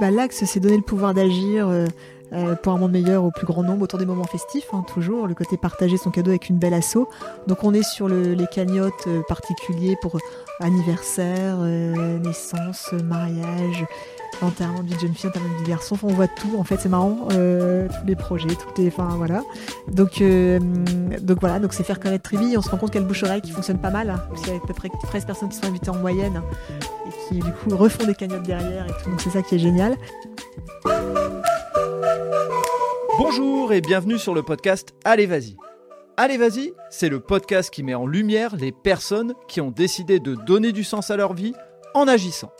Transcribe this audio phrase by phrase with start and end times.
[0.00, 1.86] bah, L'axe, c'est donner le pouvoir d'agir euh,
[2.32, 5.26] euh, pour un monde meilleur au plus grand nombre autour des moments festifs, hein, toujours.
[5.26, 7.08] Le côté partager son cadeau avec une belle asso.
[7.46, 10.18] Donc on est sur le, les cagnottes euh, particuliers pour
[10.60, 13.84] anniversaire, naissance, mariage,
[14.42, 15.96] de vie de jeune fille, de vie de garçon.
[16.02, 16.56] On voit tout.
[16.58, 17.28] En fait, c'est marrant.
[17.32, 18.88] euh, tous les projets, toutes les.
[18.88, 19.42] Enfin, voilà.
[19.88, 20.58] Donc, euh,
[21.20, 21.58] donc voilà.
[21.58, 22.56] Donc c'est faire connaître Trivi.
[22.56, 24.10] On se rend compte qu'il y qui fonctionne pas mal.
[24.10, 26.42] hein, parce qu'il y a à peu près 13 personnes qui sont invitées en moyenne
[27.06, 29.10] et qui, du coup, refont des cagnottes derrière et tout.
[29.10, 29.96] Donc c'est ça qui est génial.
[33.18, 35.56] Bonjour et bienvenue sur le podcast Allez Vas-y.
[36.18, 40.34] Allez Vas-y, c'est le podcast qui met en lumière les personnes qui ont décidé de
[40.34, 41.54] donner du sens à leur vie
[41.94, 42.50] en agissant.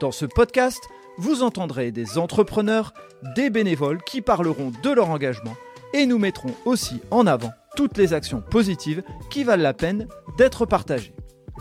[0.00, 0.80] Dans ce podcast,
[1.18, 2.92] vous entendrez des entrepreneurs,
[3.36, 5.54] des bénévoles qui parleront de leur engagement
[5.94, 10.66] et nous mettrons aussi en avant toutes les actions positives qui valent la peine d'être
[10.66, 11.14] partagées.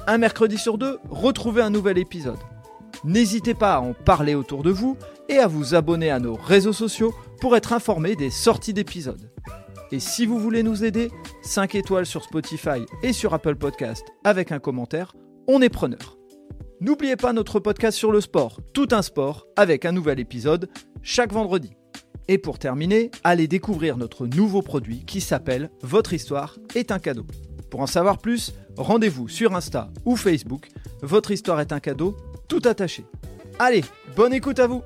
[0.08, 2.40] Un mercredi sur deux, retrouvez un nouvel épisode.
[3.04, 4.98] N'hésitez pas à en parler autour de vous
[5.30, 9.32] et à vous abonner à nos réseaux sociaux pour être informé des sorties d'épisodes.
[9.92, 14.52] Et si vous voulez nous aider, 5 étoiles sur Spotify et sur Apple Podcast avec
[14.52, 15.14] un commentaire,
[15.48, 16.21] on est preneur.
[16.82, 20.68] N'oubliez pas notre podcast sur le sport, tout un sport, avec un nouvel épisode
[21.04, 21.76] chaque vendredi.
[22.28, 27.28] Et pour terminer, allez découvrir notre nouveau produit qui s'appelle Votre histoire est un cadeau.
[27.70, 30.70] Pour en savoir plus, rendez-vous sur Insta ou Facebook.
[31.04, 33.06] Votre histoire est un cadeau, tout attaché.
[33.60, 33.84] Allez,
[34.16, 34.82] bonne écoute à vous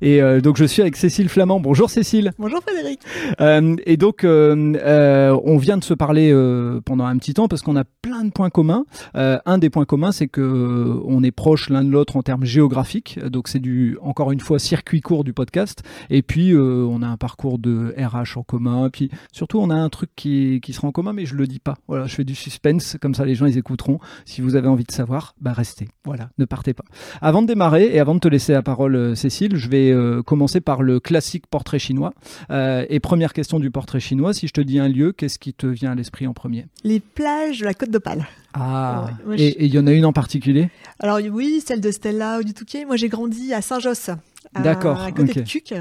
[0.00, 1.60] et euh, donc je suis avec Cécile Flamand.
[1.60, 2.32] Bonjour Cécile.
[2.38, 3.00] Bonjour Frédéric.
[3.40, 7.48] Euh, et donc euh, euh, on vient de se parler euh, pendant un petit temps
[7.48, 8.84] parce qu'on a plein de points communs.
[9.16, 12.44] Euh, un des points communs, c'est que on est proche l'un de l'autre en termes
[12.44, 13.18] géographiques.
[13.24, 15.82] Donc c'est du encore une fois circuit court du podcast.
[16.10, 18.90] Et puis euh, on a un parcours de RH en commun.
[18.90, 21.58] Puis surtout on a un truc qui, qui sera en commun, mais je le dis
[21.58, 21.74] pas.
[21.88, 23.98] Voilà, je fais du suspense comme ça les gens ils écouteront.
[24.24, 25.88] Si vous avez envie de savoir, bah restez.
[26.04, 26.84] Voilà, ne partez pas.
[27.20, 30.60] Avant de démarrer et avant de te laisser la parole, Cécile, je vais euh, commencer
[30.60, 32.12] par le classique portrait chinois.
[32.50, 35.52] Euh, et première question du portrait chinois, si je te dis un lieu, qu'est-ce qui
[35.54, 36.66] te vient à l'esprit en premier?
[36.84, 38.26] Les plages de la Côte d'Opale.
[38.54, 40.70] Ah, Ouais, moi, je- et et il y en a une en particulier?
[41.00, 42.84] Alors oui, celle de Stella ou du Touquet.
[42.84, 44.10] Moi, j'ai grandi à Saint-Josse.
[44.54, 45.74] À- D'accord, À côté de Cuc.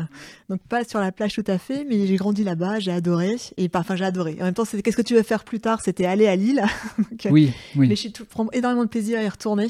[0.49, 3.35] Donc pas sur la plage tout à fait, mais j'ai grandi là-bas, j'ai adoré.
[3.57, 4.37] Et enfin, j'ai adoré.
[4.41, 5.81] En même temps, qu'est-ce que tu veux faire plus tard?
[5.81, 6.63] C'était aller à Lille.
[6.97, 7.87] Donc, Oui, oui.
[7.87, 9.67] Mais je prends énormément de plaisir à y retourner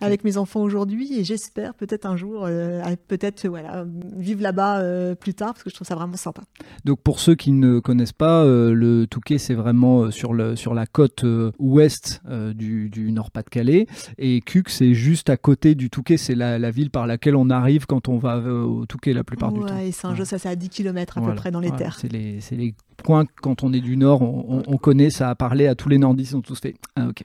[0.00, 3.84] avec mes enfants aujourd'hui et j'espère peut-être un jour, euh, peut-être voilà,
[4.16, 6.42] vivre là-bas euh, plus tard parce que je trouve ça vraiment sympa.
[6.84, 10.74] Donc pour ceux qui ne connaissent pas, euh, le Touquet c'est vraiment sur, le, sur
[10.74, 11.24] la côte
[11.58, 12.20] ouest
[12.54, 13.86] du, du Nord-Pas-de-Calais
[14.18, 17.50] et Cuc c'est juste à côté du Touquet, c'est la, la ville par laquelle on
[17.50, 19.78] arrive quand on va euh, au Touquet la plupart du temps.
[19.78, 21.96] Et Saint-Josse, ça c'est à 10 km à Voilà, peu près dans les terres.
[22.00, 25.30] C'est les, c'est les coins, quand on est du Nord, on, on- on connaît, ça
[25.30, 26.74] a parlé à tous les Nordistes, ils ont tous fait.
[26.96, 27.22] Ah, ok.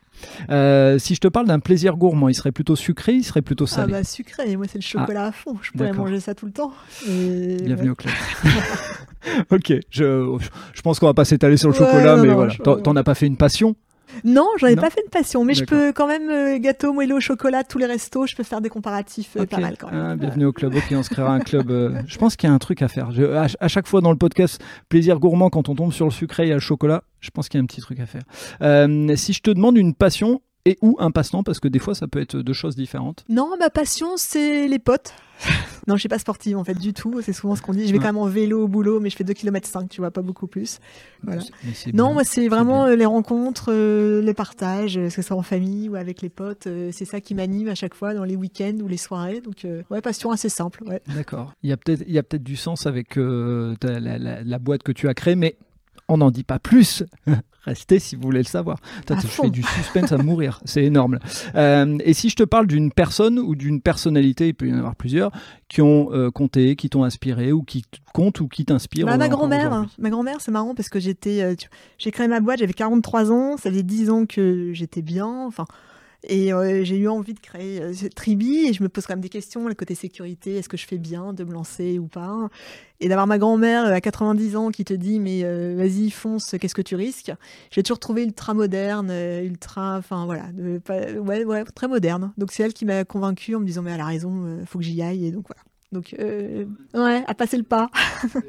[0.49, 3.65] Euh, si je te parle d'un plaisir gourmand, il serait plutôt sucré, il serait plutôt
[3.65, 3.91] Ah salé.
[3.93, 6.71] bah sucré, moi c'est le chocolat à fond, je pourrais manger ça tout le temps.
[7.07, 7.89] Et Bienvenue ouais.
[7.91, 8.13] au club.
[9.51, 10.37] ok, je,
[10.73, 12.53] je pense qu'on va pas s'étaler sur le chocolat, non, mais non, voilà.
[12.81, 13.75] t'en as pas fait une passion?
[14.23, 16.93] Non, j'en ai Non pas fait une passion, mais je peux quand même euh, gâteau,
[16.93, 19.99] moelleux chocolat, tous les restos, je peux faire des comparatifs euh, pas mal quand même.
[20.11, 20.73] Ah, bienvenue au club.
[20.75, 21.69] Ok, on se créera un club.
[21.71, 23.11] euh, je pense qu'il y a un truc à faire.
[23.11, 26.11] Je- à, à chaque fois dans le podcast, plaisir gourmand, quand on tombe sur le
[26.11, 28.23] sucré et le chocolat, je pense qu'il y a un petit truc à faire.
[28.61, 31.93] Euh, si je te demande une passion et ou un passe-temps, parce que des fois
[31.95, 33.25] ça peut être deux choses différentes.
[33.29, 35.13] Non, ma passion c'est les potes.
[35.87, 37.81] non, je suis pas sportive en fait du tout, c'est souvent ce qu'on dit.
[37.85, 37.99] Je vais Ouais.
[37.99, 40.21] quand même en vélo au boulot, mais je fais 2 km 5, tu vois, pas
[40.21, 40.79] beaucoup plus.
[41.23, 41.41] Voilà.
[41.93, 42.13] Non, bien.
[42.13, 45.89] moi c'est vraiment euh, les rencontres, euh, le partage, euh, que ce soit en famille
[45.89, 48.77] ou avec les potes, euh, c'est ça qui m'anime à chaque fois dans les week-ends
[48.81, 49.41] ou les soirées.
[49.41, 50.83] Donc euh, ouais, passion assez simple.
[50.85, 51.01] Ouais.
[51.13, 51.51] D'accord.
[51.63, 53.09] Il y a peut-être peut-être du sens avec
[53.79, 55.57] ta- la, la- la boîte que tu as créée, mais
[56.07, 57.03] on n'en dit pas plus.
[57.65, 58.79] Restez si vous voulez le savoir.
[59.07, 59.43] Fond.
[59.43, 60.59] fais du suspense à mourir.
[60.65, 61.19] C'est énorme.
[61.55, 64.77] Euh, et si je te parle d'une personne ou d'une personnalité, il peut y en
[64.77, 65.31] avoir plusieurs,
[65.69, 69.05] qui ont euh, compté, qui t'ont inspiré ou qui te comptent ou qui t'inspirent.
[69.05, 71.55] Bah, ma grand-mère, ma grand-mère, c'est marrant parce que j'étais, euh,
[71.97, 75.65] j'ai créé ma boîte, j'avais 43 ans, ça faisait 10 ans que j'étais bien, enfin,
[76.25, 79.21] et euh, j'ai eu envie de créer euh, Tribi et je me pose quand même
[79.21, 82.49] des questions, le côté sécurité, est-ce que je fais bien de me lancer ou pas?
[83.01, 86.55] Et d'avoir ma grand-mère euh, à 90 ans qui te dit mais euh, vas-y fonce,
[86.59, 87.33] qu'est-ce que tu risques?
[87.71, 89.11] J'ai toujours trouvé ultra moderne,
[89.43, 90.45] ultra, enfin voilà,
[91.19, 92.31] ouais, ouais, très moderne.
[92.37, 94.85] Donc c'est elle qui m'a convaincue en me disant mais elle a raison, faut que
[94.85, 95.61] j'y aille et donc voilà.
[95.91, 97.89] Donc ouais, à passer le pas.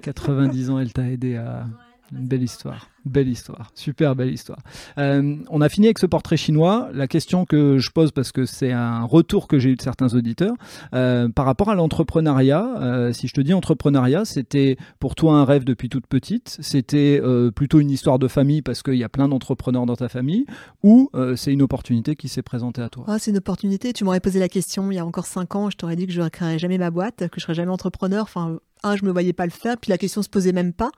[0.02, 1.66] 90 ans, elle t'a aidé à.
[2.14, 2.88] Belle histoire.
[3.04, 4.60] Belle histoire, super belle histoire.
[4.96, 6.88] Euh, on a fini avec ce portrait chinois.
[6.94, 10.14] La question que je pose, parce que c'est un retour que j'ai eu de certains
[10.14, 10.54] auditeurs,
[10.94, 15.44] euh, par rapport à l'entrepreneuriat, euh, si je te dis entrepreneuriat, c'était pour toi un
[15.44, 17.20] rêve depuis toute petite, c'était
[17.54, 20.46] plutôt une histoire de famille parce qu'il y a plein d'entrepreneurs dans ta famille,
[20.82, 23.04] ou c'est une opportunité qui s'est présentée à toi?
[23.08, 23.92] Ah, C'est une opportunité.
[23.92, 26.12] Tu m'aurais posé la question il y a encore 5 ans, je t'aurais dit que
[26.12, 28.22] je ne créerais jamais ma boîte, que je serais jamais entrepreneur.
[28.22, 30.90] Enfin, un, je me voyais pas le faire, puis la question se posait même pas.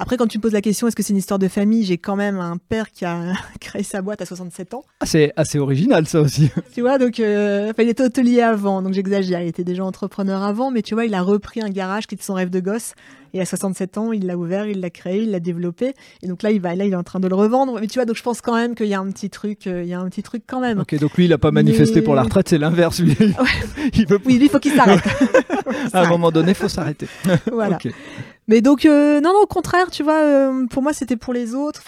[0.00, 1.98] Après, quand tu me poses la question, est-ce que c'est une histoire de famille J'ai
[1.98, 4.84] quand même un père qui a créé sa boîte à 67 ans.
[5.00, 6.50] Ah, c'est assez original, ça aussi.
[6.72, 9.42] tu vois, donc euh, il était hôtelier avant, donc j'exagère.
[9.42, 12.22] Il était déjà entrepreneur avant, mais tu vois, il a repris un garage qui était
[12.22, 12.94] son rêve de gosse.
[13.34, 15.94] Et à 67 ans, il l'a ouvert, il l'a créé, il l'a développé.
[16.22, 17.78] Et donc là, il va, là, il est en train de le revendre.
[17.80, 19.82] Mais tu vois, donc je pense quand même qu'il y a un petit truc, euh,
[19.82, 20.78] il y a un petit truc quand même.
[20.78, 23.00] Ok, donc lui, il n'a pas manifesté pour la retraite, c'est l'inverse.
[23.00, 23.16] Lui,
[23.94, 24.20] il veut...
[24.24, 25.02] Oui, lui, il faut qu'il s'arrête.
[25.92, 27.08] à un moment donné, il faut s'arrêter.
[27.50, 27.78] voilà.
[28.48, 31.54] Mais donc, euh, non, non, au contraire, tu vois, euh, pour moi, c'était pour les
[31.54, 31.82] autres.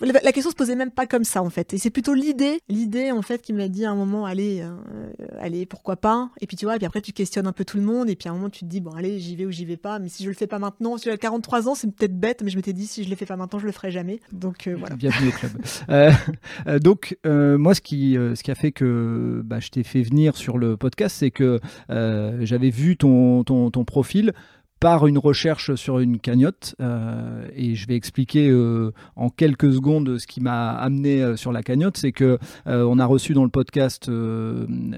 [0.00, 1.74] La, question se posait même pas comme ça, en fait.
[1.74, 5.10] Et c'est plutôt l'idée, l'idée, en fait, qui m'a dit à un moment, allez, euh,
[5.38, 6.30] allez, pourquoi pas?
[6.40, 8.08] Et puis, tu vois, et puis après, tu questionnes un peu tout le monde.
[8.08, 9.76] Et puis, à un moment, tu te dis, bon, allez, j'y vais ou j'y vais
[9.76, 9.98] pas.
[9.98, 12.50] Mais si je le fais pas maintenant, si j'ai 43 ans, c'est peut-être bête, mais
[12.50, 14.20] je m'étais dit, si je le fais pas maintenant, je le ferai jamais.
[14.32, 14.96] Donc, voilà.
[14.96, 16.80] Bienvenue au club.
[16.80, 20.56] donc, moi, ce qui, ce qui a fait que bah, je t'ai fait venir sur
[20.56, 21.60] le podcast, c'est que
[21.90, 24.32] j'avais vu ton, ton, ton profil
[24.80, 30.18] par une recherche sur une cagnotte euh, et je vais expliquer euh, en quelques secondes
[30.18, 31.96] ce qui m'a amené euh, sur la cagnotte.
[31.96, 34.10] C'est que on a reçu dans le podcast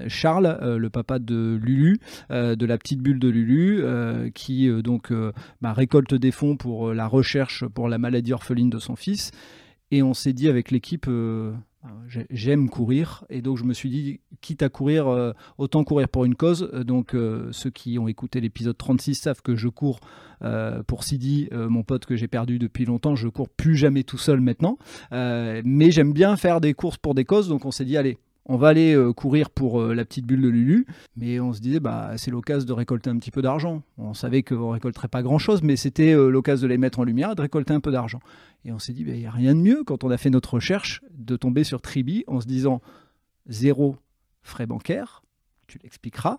[0.07, 1.99] Charles le papa de Lulu
[2.29, 3.83] de la petite bulle de Lulu
[4.33, 5.13] qui donc
[5.61, 9.31] bah, récolte des fonds pour la recherche pour la maladie orpheline de son fils.
[9.91, 11.07] Et on s'est dit avec l'équipe
[12.07, 16.25] J'aime courir et donc je me suis dit, quitte à courir, euh, autant courir pour
[16.25, 16.69] une cause.
[16.85, 20.01] Donc euh, ceux qui ont écouté l'épisode 36 savent que je cours
[20.41, 23.15] euh, pour Sidi, mon pote que j'ai perdu depuis longtemps.
[23.15, 24.77] Je cours plus jamais tout seul maintenant,
[25.11, 27.47] mais j'aime bien faire des courses pour des causes.
[27.47, 28.17] Donc on s'est dit, allez,
[28.49, 31.61] on va aller euh, courir pour euh, la petite bulle de Lulu, mais on se
[31.61, 33.83] disait bah c'est l'occasion de récolter un petit peu d'argent.
[33.99, 37.03] On savait qu'on récolterait pas grand chose, mais c'était euh, l'occasion de les mettre en
[37.03, 38.19] lumière et de récolter un peu d'argent.
[38.65, 40.31] Et on s'est dit bah, il n'y a rien de mieux quand on a fait
[40.31, 42.81] notre recherche de tomber sur Tribi en se disant
[43.47, 43.97] zéro
[44.41, 45.21] frais bancaires,
[45.67, 46.37] tu l'expliqueras,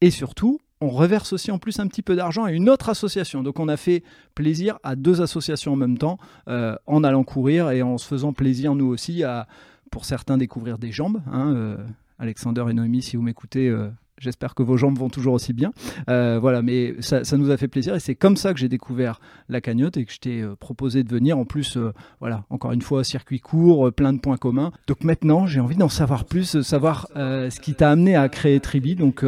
[0.00, 3.44] et surtout on reverse aussi en plus un petit peu d'argent à une autre association.
[3.44, 4.02] Donc on a fait
[4.34, 6.18] plaisir à deux associations en même temps
[6.48, 9.46] en allant courir et en se faisant plaisir nous aussi à
[9.92, 11.22] pour certains découvrir des jambes.
[11.30, 11.76] Hein, euh,
[12.18, 15.70] Alexander et Noémie, si vous m'écoutez, euh, j'espère que vos jambes vont toujours aussi bien.
[16.08, 19.20] Euh, voilà, mais ça, nous a fait plaisir et c'est comme ça que j'ai découvert
[19.48, 21.38] la cagnotte et que je t'ai proposé de venir.
[21.38, 21.78] En plus,
[22.20, 24.72] voilà, encore une fois, circuit court, plein de points communs.
[24.86, 28.94] Donc maintenant, j'ai envie d'en savoir plus, savoir ce qui t'a amené à créer Tribi.
[28.94, 29.24] Donc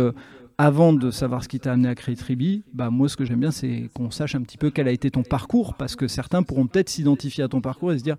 [0.57, 3.41] avant de savoir ce qui t'a amené à créer Tribi, bah moi ce que j'aime
[3.41, 6.43] bien c'est qu'on sache un petit peu quel a été ton parcours parce que certains
[6.43, 8.17] pourront peut-être s'identifier à ton parcours et se dire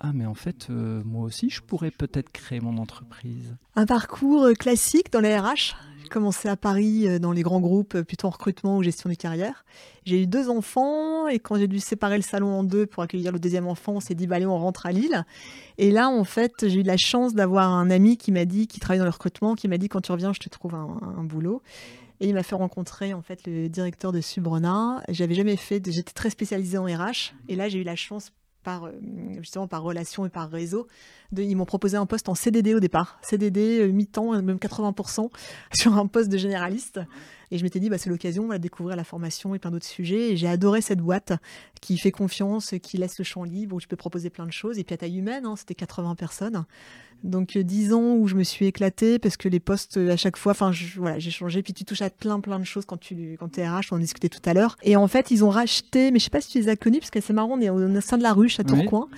[0.00, 3.56] ah mais en fait, euh, moi aussi, je pourrais peut-être créer mon entreprise.
[3.76, 5.76] Un parcours euh, classique dans les RH.
[6.02, 9.14] J'ai commencé à Paris euh, dans les grands groupes, plutôt en recrutement ou gestion de
[9.14, 9.64] carrière.
[10.04, 13.32] J'ai eu deux enfants et quand j'ai dû séparer le salon en deux pour accueillir
[13.32, 15.24] le deuxième enfant, on s'est dit bah allez on rentre à Lille.
[15.78, 18.80] Et là en fait j'ai eu la chance d'avoir un ami qui m'a dit, qui
[18.80, 21.62] travaille dans le recrutement, qui m'a dit quand tu reviens je te trouve un, boulot.
[22.20, 25.02] Et il m'a fait rencontrer en fait le directeur de Subrona.
[25.08, 28.30] J'avais jamais fait, j'étais très spécialisée en RH et là j'ai eu la chance
[28.64, 28.92] par, euh,
[29.38, 30.88] justement par relation et par réseau.
[31.36, 35.30] ils m'ont proposé un poste en CDD au départ, CDD euh, mi-temps, même 80%
[35.72, 37.00] sur un poste de généraliste.
[37.54, 40.32] Et je m'étais dit, bah, c'est l'occasion de découvrir la formation et plein d'autres sujets.
[40.32, 41.34] Et j'ai adoré cette boîte
[41.80, 44.80] qui fait confiance, qui laisse le champ libre, où tu peux proposer plein de choses.
[44.80, 46.64] Et puis à taille humaine, hein, c'était 80 personnes.
[47.22, 50.36] Donc 10 euh, ans où je me suis éclatée parce que les postes à chaque
[50.36, 51.62] fois, enfin voilà, j'ai changé.
[51.62, 53.98] Puis tu touches à plein plein de choses quand tu quand es RH, on en
[54.00, 54.76] discutait tout à l'heure.
[54.82, 56.98] Et en fait, ils ont racheté, mais je sais pas si tu les as connus
[56.98, 59.08] parce que c'est marrant, on est au sein de la ruche à Tourcoing.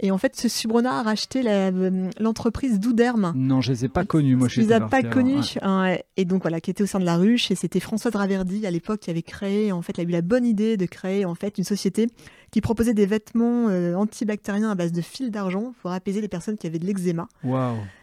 [0.00, 3.32] Et en fait, ce Subrona a racheté euh, l'entreprise Douderme.
[3.34, 4.36] Non, je les ai pas connus.
[4.36, 5.58] Moi, je les ai pas connus.
[5.62, 7.50] Hein, et donc voilà, qui était au sein de la ruche.
[7.50, 9.72] Et c'était François Raverdi à l'époque qui avait créé.
[9.72, 12.08] En fait, il a eu la bonne idée de créer en fait une société
[12.50, 16.56] qui proposait des vêtements euh, antibactériens à base de fil d'argent pour apaiser les personnes
[16.56, 17.28] qui avaient de l'eczéma.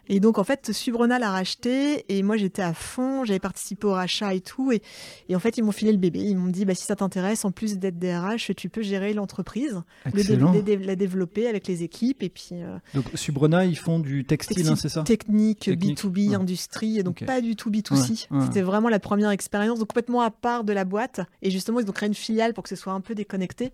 [0.08, 3.92] Et donc en fait, Subrona l'a racheté et moi j'étais à fond, j'avais participé au
[3.92, 4.70] rachat et tout.
[4.70, 4.82] Et,
[5.28, 6.20] et en fait, ils m'ont filé le bébé.
[6.20, 9.82] Ils m'ont dit bah, si ça t'intéresse, en plus d'être DRH, tu peux gérer l'entreprise,
[10.04, 12.22] la développer avec les équipes.
[12.22, 15.02] Et puis, euh, donc Subrona, ils font du textile, hein, c'est ça?
[15.02, 18.26] Technique, B2B, industrie, et donc pas du tout B2C.
[18.44, 21.20] C'était vraiment la première expérience, donc complètement à part de la boîte.
[21.42, 23.72] Et justement, ils ont créé une filiale pour que ce soit un peu déconnecté.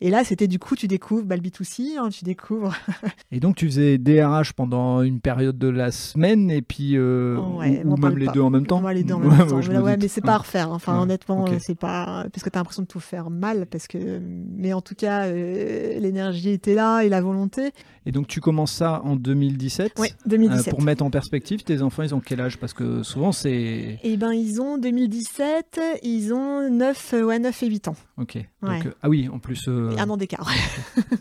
[0.00, 2.74] Et là, c'était du coup, tu découvres B2C, hein, tu découvres.
[3.32, 6.96] et donc, tu faisais DRH pendant une période de la semaine et puis.
[6.96, 9.56] Euh, ou, même les deux en même temps les deux en même temps.
[9.56, 10.70] Ouais, mais c'est pas à refaire.
[10.70, 12.26] Enfin, honnêtement, c'est pas.
[12.32, 13.66] Parce que tu as l'impression de tout faire mal.
[13.66, 14.20] Parce que...
[14.56, 17.72] Mais en tout cas, euh, l'énergie était là et la volonté.
[18.06, 20.70] Et donc, tu commences ça en 2017 Oui, 2017.
[20.70, 22.58] pour mettre en perspective, tes enfants, ils ont quel âge?
[22.58, 23.98] Parce que souvent, c'est.
[24.02, 27.96] Eh ben, ils ont 2017, ils ont 9, ouais, 9 et 8 ans.
[28.16, 28.38] Ok.
[28.62, 29.68] Donc, ah oui, en plus.
[29.96, 30.50] Un an d'écart.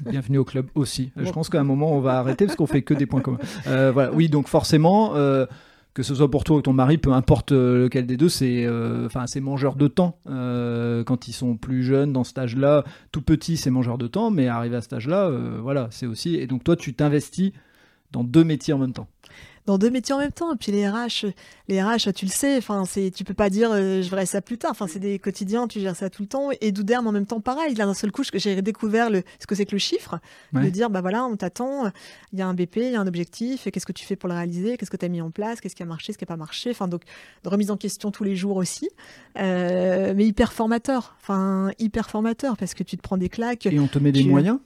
[0.09, 1.11] Bienvenue au club aussi.
[1.15, 3.39] Je pense qu'à un moment, on va arrêter parce qu'on fait que des points communs.
[3.67, 4.11] Euh, voilà.
[4.11, 5.45] Oui, donc forcément, euh,
[5.93, 8.67] que ce soit pour toi ou ton mari, peu importe euh, lequel des deux, c'est
[9.05, 10.19] enfin c'est mangeur de temps.
[10.25, 14.47] quand ils sont plus jeunes, dans cet âge-là, tout petit, c'est mangeur de temps, mais
[14.47, 15.29] arrivé à cet âge-là,
[15.61, 16.35] voilà, c'est aussi.
[16.35, 17.51] Et donc toi, tu t'investis
[18.11, 19.07] dans deux métiers en même temps
[19.67, 20.53] dans deux métiers en même temps.
[20.53, 21.27] Et puis les RH,
[21.67, 24.41] les RH, tu le sais, enfin, c'est, tu peux pas dire euh, je verrai ça
[24.41, 24.71] plus tard.
[24.71, 26.49] Enfin, c'est des quotidiens, tu gères ça tout le temps.
[26.61, 27.75] Et Douderme en même temps, pareil.
[27.75, 30.19] Là, d'un seul coup, j'ai découvert le, ce que c'est que le chiffre,
[30.53, 31.91] de dire bah voilà, on t'attend,
[32.31, 34.29] il y a un BP, il y a un objectif, qu'est-ce que tu fais pour
[34.29, 36.23] le réaliser, qu'est-ce que tu as mis en place, qu'est-ce qui a marché, ce qui
[36.23, 36.71] a pas marché.
[36.71, 37.01] Enfin, donc
[37.43, 38.89] de remise en question tous les jours aussi,
[39.37, 41.15] euh, mais hyper formateur.
[41.21, 43.65] Enfin, hyper formateur parce que tu te prends des claques.
[43.65, 44.59] Et on te met des moyens?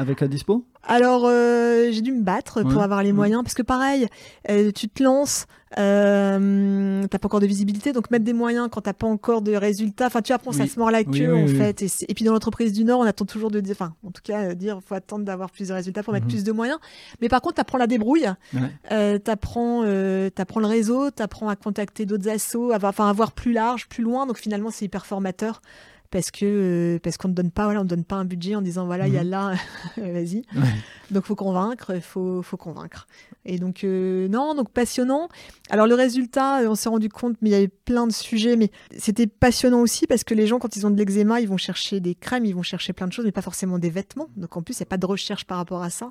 [0.00, 3.62] Avec la dispo alors, euh, j'ai dû me battre pour avoir les moyens, parce que
[3.62, 4.06] pareil,
[4.48, 5.46] euh, tu te lances,
[5.78, 9.54] euh, t'as pas encore de visibilité, donc mettre des moyens quand t'as pas encore de
[9.54, 11.82] résultats, enfin tu apprends, ça se mord la queue en fait.
[11.82, 14.54] Et, puis dans l'entreprise du Nord, on attend toujours de dire, enfin en tout cas,
[14.54, 16.32] dire, faut attendre d'avoir plus de résultats pour mettre mhm.
[16.32, 16.78] plus de moyens.
[17.20, 18.26] Mais par contre, t'apprends la débrouille,
[19.24, 19.84] t'apprends,
[20.34, 24.26] t'apprends le réseau, t'apprends à contacter d'autres assos, enfin à voir plus large, plus loin,
[24.26, 25.60] donc finalement c'est hyper formateur
[26.10, 28.62] parce que euh, parce qu'on ne donne pas voilà on donne pas un budget en
[28.62, 29.30] disant voilà il y a mhm.
[29.30, 29.54] là
[29.96, 30.42] vas-y.
[31.10, 33.06] Donc faut convaincre faut faut convaincre.
[33.44, 35.28] Et donc euh, non donc passionnant.
[35.70, 38.70] Alors le résultat on s'est rendu compte mais il y avait plein de sujets mais
[38.96, 42.00] c'était passionnant aussi parce que les gens quand ils ont de l'eczéma ils vont chercher
[42.00, 44.28] des crèmes ils vont chercher plein de choses mais pas forcément des vêtements.
[44.36, 46.10] Donc en plus il n'y a pas de recherche par rapport à ça.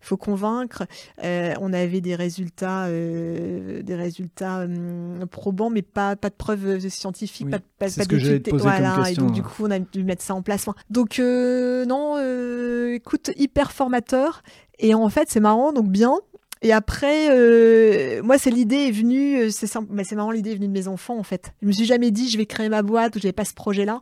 [0.00, 0.84] Faut convaincre.
[1.24, 7.50] Euh, on avait des résultats des résultats hum, probants mais pas pas de preuves scientifiques
[7.50, 8.96] pas, pas, pas d'études voilà
[9.38, 10.66] du coup, on a dû mettre ça en place.
[10.90, 14.42] Donc, euh, non, euh, écoute, hyper formateur.
[14.80, 16.14] Et en fait, c'est marrant, donc bien.
[16.60, 20.54] Et après, euh, moi, c'est l'idée est venue, c'est simple, mais c'est marrant, l'idée est
[20.56, 21.52] venue de mes enfants, en fait.
[21.62, 24.00] Je me suis jamais dit, je vais créer ma boîte ou j'avais pas ce projet-là.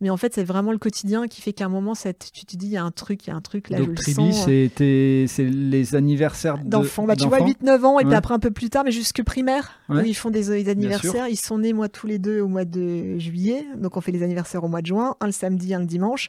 [0.00, 2.66] Mais en fait, c'est vraiment le quotidien qui fait qu'à un moment, tu te dis,
[2.66, 4.32] il y a un truc, il y a un truc, là, Donc, je le Tribi,
[4.32, 4.44] sens.
[4.46, 7.04] c'est les anniversaires d'enfants.
[7.04, 9.80] Bah, tu vois, 8-9 ans, et puis après un peu plus tard, mais jusque primaire,
[9.88, 11.28] où ils font des, anniversaires.
[11.28, 13.66] Ils sont nés, moi, tous les deux au mois de juillet.
[13.76, 16.28] Donc, on fait les anniversaires au mois de juin, un le samedi, un le dimanche.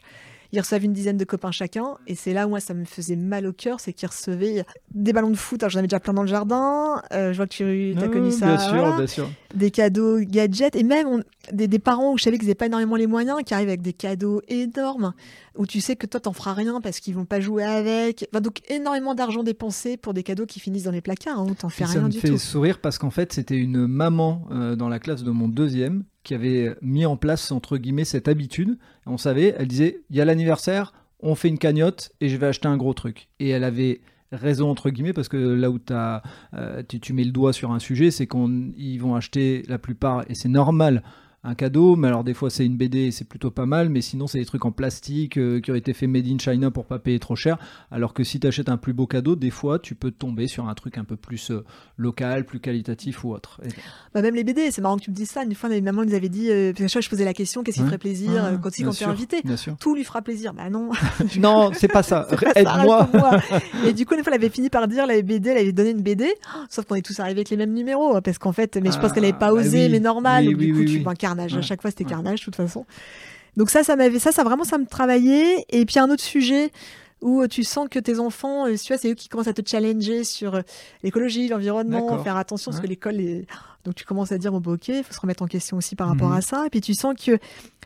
[0.52, 1.96] Ils reçoivent une dizaine de copains chacun.
[2.06, 5.12] Et c'est là où moi, ça me faisait mal au cœur, c'est qu'ils recevaient des
[5.12, 5.62] ballons de foot.
[5.62, 7.02] Alors, j'en avais déjà plein dans le jardin.
[7.12, 8.46] Euh, je vois que tu as connu ça.
[8.46, 9.30] Bien sûr, bien sûr.
[9.54, 10.76] Des cadeaux gadgets.
[10.76, 13.54] Et même des, des, parents où je savais qu'ils n'avaient pas énormément les moyens, qui
[13.54, 15.12] arrivent avec des cadeaux énormes,
[15.56, 18.28] où tu sais que toi, t'en feras rien parce qu'ils vont pas jouer avec.
[18.32, 21.68] donc, énormément d'argent dépensé pour des cadeaux qui finissent dans les placards, hein, où t'en
[21.68, 22.26] fais rien du tout.
[22.26, 25.30] Ça me fait sourire parce qu'en fait, c'était une maman euh, dans la classe de
[25.30, 28.78] mon deuxième qui avait mis en place, entre guillemets, cette habitude.
[29.06, 32.46] On savait, elle disait, il y a l'anniversaire, on fait une cagnotte et je vais
[32.46, 33.28] acheter un gros truc.
[33.38, 34.00] Et elle avait
[34.32, 36.22] raison entre guillemets parce que là où as,
[36.54, 40.24] euh, tu, tu, mets le doigt sur un sujet c'est qu'ils vont acheter la plupart
[40.28, 41.02] et c'est normal
[41.46, 44.26] un cadeau, mais alors des fois c'est une BD c'est plutôt pas mal, mais sinon
[44.26, 46.98] c'est des trucs en plastique euh, qui ont été faits made in China pour pas
[46.98, 47.56] payer trop cher.
[47.92, 50.68] Alors que si tu achètes un plus beau cadeau, des fois tu peux tomber sur
[50.68, 51.64] un truc un peu plus euh,
[51.96, 53.60] local, plus qualitatif ou autre.
[54.12, 55.44] Bah même les BD, c'est marrant que tu me dises ça.
[55.44, 57.78] Une fois, ma maman nous avait dit, euh, parce que je posais la question, qu'est-ce
[57.78, 59.42] qui ferait plaisir quand, quand tu es invité
[59.78, 60.52] Tout lui fera plaisir.
[60.52, 60.90] Bah non.
[61.38, 62.26] non, c'est pas ça.
[62.56, 63.08] Aide-moi.
[63.86, 65.90] et du coup, une fois, elle avait fini par dire, la BD, elle avait donné
[65.90, 66.34] une BD,
[66.68, 68.98] sauf qu'on est tous arrivés avec les mêmes numéros, hein, parce qu'en fait, mais je
[68.98, 70.46] pense qu'elle n'avait pas ah, bah osé, mais normal.
[70.46, 71.00] du coup, tu
[71.36, 71.56] carnage.
[71.56, 72.86] À chaque fois, c'était carnage, de toute façon.
[73.56, 75.64] Donc ça, ça m'avait, ça, ça vraiment, ça me travaillait.
[75.70, 76.70] Et puis un autre sujet
[77.22, 79.54] où euh, tu sens que tes enfants, euh, tu vois, c'est eux qui commencent à
[79.54, 80.60] te challenger sur euh,
[81.02, 83.46] l'écologie, l'environnement, faire attention parce que l'école est...
[83.84, 85.94] Donc tu commences à dire, bon, bah, ok, il faut se remettre en question aussi
[85.94, 86.36] par rapport mhm.
[86.38, 86.66] à ça.
[86.66, 87.38] Et puis tu sens que,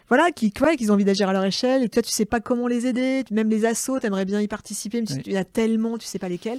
[0.09, 1.83] voilà, qu'ils qu'ils ont envie d'agir à leur échelle.
[1.83, 3.23] Et toi, tu sais pas comment les aider.
[3.31, 6.19] Même les assos, tu aimerais bien y participer, mais il y a tellement, tu sais
[6.19, 6.59] pas lesquels.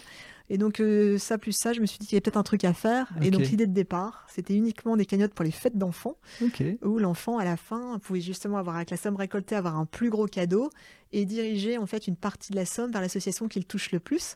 [0.52, 2.44] Et donc, euh, ça plus ça, je me suis dit qu'il y avait peut-être un
[2.44, 3.08] truc à faire.
[3.22, 6.18] Et donc, l'idée de départ, c'était uniquement des cagnottes pour les fêtes d'enfants,
[6.84, 10.10] où l'enfant, à la fin, pouvait justement avoir, avec la somme récoltée, avoir un plus
[10.10, 10.70] gros cadeau
[11.14, 14.00] et diriger en fait une partie de la somme vers l'association qui le touche le
[14.00, 14.36] plus.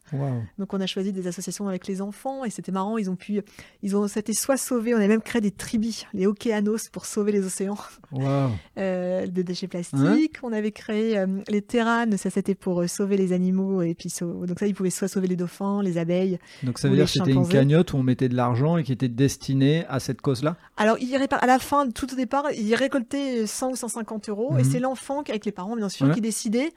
[0.57, 3.41] Donc on a choisi des associations avec les enfants et c'était marrant, ils ont pu,
[3.81, 7.31] ils ont été soit sauvés, on a même créé des tribis, les Océanos pour sauver
[7.31, 7.77] les océans
[8.77, 10.37] euh, des déchets plastiques.
[10.43, 14.13] on avait créé euh, les terranes, ça c'était pour euh, sauver les animaux et puis
[14.21, 16.39] donc ça ils pouvaient soit sauver les dauphins, les abeilles.
[16.63, 18.91] Donc ça veut dire que c'était une cagnotte où on mettait de l'argent et qui
[18.91, 20.55] était destiné à cette cause-là.
[20.77, 24.63] Alors il à la fin, tout au départ, il récoltait 100 ou 150 euros et
[24.63, 24.69] mhm.
[24.69, 26.71] c'est l'enfant avec les parents bien sûr qui décidait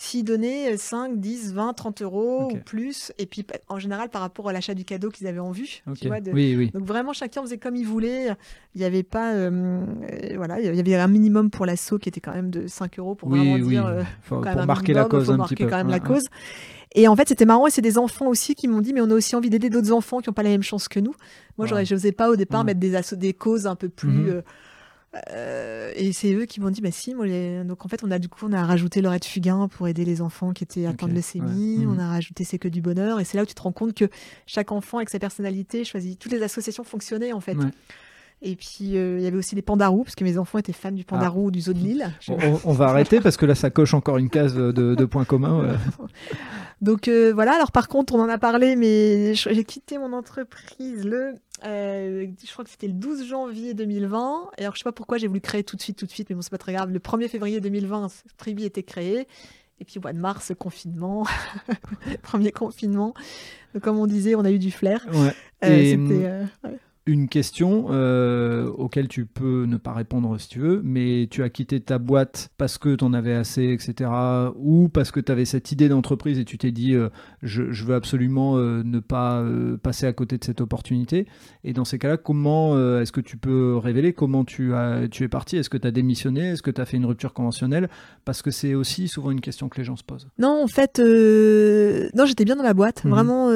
[0.00, 4.48] s'ils donnaient 5, 10, 20, 30 euros ou plus, et puis en général par rapport
[4.48, 5.82] à l'achat du cadeau qu'ils avaient en vue.
[5.90, 5.96] Ok.
[5.98, 6.70] Tu vois, de- Oui, oui.
[6.72, 8.28] Donc vraiment, chacun faisait comme il voulait.
[8.76, 9.50] Il n'y avait pas, euh,
[10.12, 12.96] euh, voilà, il y avait un minimum pour l'assaut qui était quand même de 5
[13.00, 13.86] euros pour oui, vraiment dire.
[13.86, 15.70] euh, Faut- pour marquer la cause faut un marquer petit peu.
[15.70, 16.14] quand même Ouais, la ouais.
[16.14, 16.26] cause.
[16.94, 17.66] Et en fait, c'était marrant.
[17.66, 19.90] Et c'est des enfants aussi qui m'ont dit, mais on a aussi envie d'aider d'autres
[19.92, 21.14] enfants qui n'ont pas la même chance que nous.
[21.58, 21.84] Moi, j'aurais, Ouais.
[21.86, 24.08] je n'osais pas au départ mettre des, des causes un peu plus.
[24.08, 24.28] Mhm.
[24.28, 24.42] euh,
[25.32, 28.10] euh, et c'est eux qui m'ont dit, bah si, moi, les- donc en fait, on
[28.10, 31.06] a du coup, on a rajouté Laurette Fugain pour aider les enfants qui étaient atteints
[31.06, 31.78] Ok, de leucémie.
[31.78, 31.84] ouais.
[31.86, 31.96] Mhm.
[31.96, 33.18] On a rajouté C'est que du bonheur.
[33.20, 34.04] Et c'est là où tu te rends compte que
[34.46, 36.18] chaque enfant, avec sa personnalité, choisit.
[36.18, 37.54] Toutes les associations fonctionnaient en fait.
[37.56, 37.70] Ouais.
[38.40, 40.92] Et puis, euh, il y avait aussi les pandarous, parce que mes enfants étaient fans
[40.92, 42.12] du pandarou ou du zoo de Lille.
[42.20, 42.32] Je-
[42.64, 45.60] On, va arrêter parce que là, ça coche encore une case de, de points communs.
[45.62, 45.74] ouais.
[46.80, 51.04] Donc euh, voilà, alors par contre, on en a parlé, mais j'ai quitté mon entreprise
[51.04, 51.34] le,
[51.64, 54.50] euh, je crois que c'était le 12 janvier 2020.
[54.58, 56.28] Et alors je sais pas pourquoi j'ai voulu créer tout de suite, tout de suite,
[56.30, 56.90] mais bon, c'est pas très grave.
[56.90, 59.26] Le 1er février 2020, Tribi était créé.
[59.80, 61.24] Et puis au mois de mars, confinement,
[62.22, 63.14] premier confinement.
[63.74, 65.06] Donc, comme on disait, on a eu du flair.
[65.12, 65.34] Ouais.
[65.64, 66.78] Euh, Et, c'était, euh, ouais.
[67.10, 71.48] Une question euh, auquel tu peux ne pas répondre si tu veux, mais tu as
[71.48, 74.10] quitté ta boîte parce que tu en avais assez, etc.
[74.56, 77.08] Ou parce que tu avais cette idée d'entreprise et tu t'es dit euh,
[77.42, 81.26] je, je veux absolument euh, ne pas euh, passer à côté de cette opportunité.
[81.64, 85.28] Et dans ces cas-là, comment est-ce que tu peux révéler comment tu, as, tu es
[85.28, 85.56] parti?
[85.56, 86.50] Est-ce que tu as démissionné?
[86.50, 87.88] Est-ce que tu as fait une rupture conventionnelle?
[88.26, 90.28] Parce que c'est aussi souvent une question que les gens se posent.
[90.38, 93.10] Non, en fait, non, j'étais bien dans la boîte, Mhm.
[93.10, 93.48] vraiment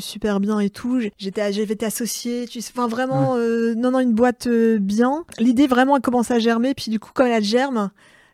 [0.00, 1.00] super bien et tout.
[1.18, 5.24] J'étais, j'avais été associée, tu sais, enfin vraiment, euh, non, non, une boîte euh, bien.
[5.38, 7.90] L'idée vraiment a commencé à germer, puis du coup, quand elle germe,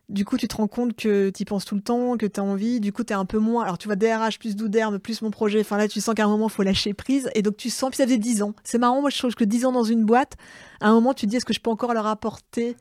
[0.09, 2.42] du coup, tu te rends compte que tu penses tout le temps, que tu as
[2.45, 2.81] envie.
[2.81, 3.64] Du coup, tu es un peu moins.
[3.64, 5.61] Alors, tu vois, DRH plus Douderme plus mon projet.
[5.61, 7.31] Enfin, là, tu sens qu'à un moment, il faut lâcher prise.
[7.35, 8.54] Et donc, tu sens, puis ça faisait 10 ans.
[8.62, 10.37] C'est marrant, moi, je trouve que 10 ans dans une boîte,
[10.81, 12.76] à un moment, tu te dis, est-ce que je peux encore leur apporter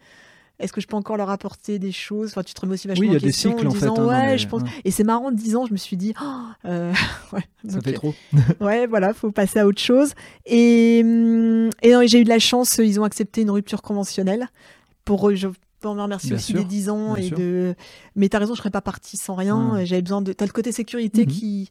[0.61, 2.29] est-ce que je peux encore leur apporter des choses?
[2.29, 3.77] Enfin, tu te remets aussi vachement Oui, il y a en des cycles en fait.
[3.79, 4.61] disant, hein, dans ouais, je pense.
[4.61, 4.69] ouais.
[4.85, 6.25] Et c'est marrant, 10 ans, je me suis dit, oh,
[6.65, 6.93] euh,
[7.33, 8.13] ouais, Ça donc, fait trop.
[8.61, 10.13] ouais, voilà, faut passer à autre chose.
[10.45, 14.47] Et, hum, et j'ai eu de la chance, ils ont accepté une rupture conventionnelle.
[15.05, 15.47] Pour eux, je
[15.79, 17.15] peux en remercier Bien aussi sûr, des 10 ans.
[17.15, 17.37] Et sûr.
[17.37, 17.75] de...
[18.15, 19.73] Mais t'as raison, je serais pas partie sans rien.
[19.75, 19.85] Ouais.
[19.85, 20.31] J'avais besoin de.
[20.31, 21.31] T'as le côté sécurité Mhm.
[21.31, 21.69] qui,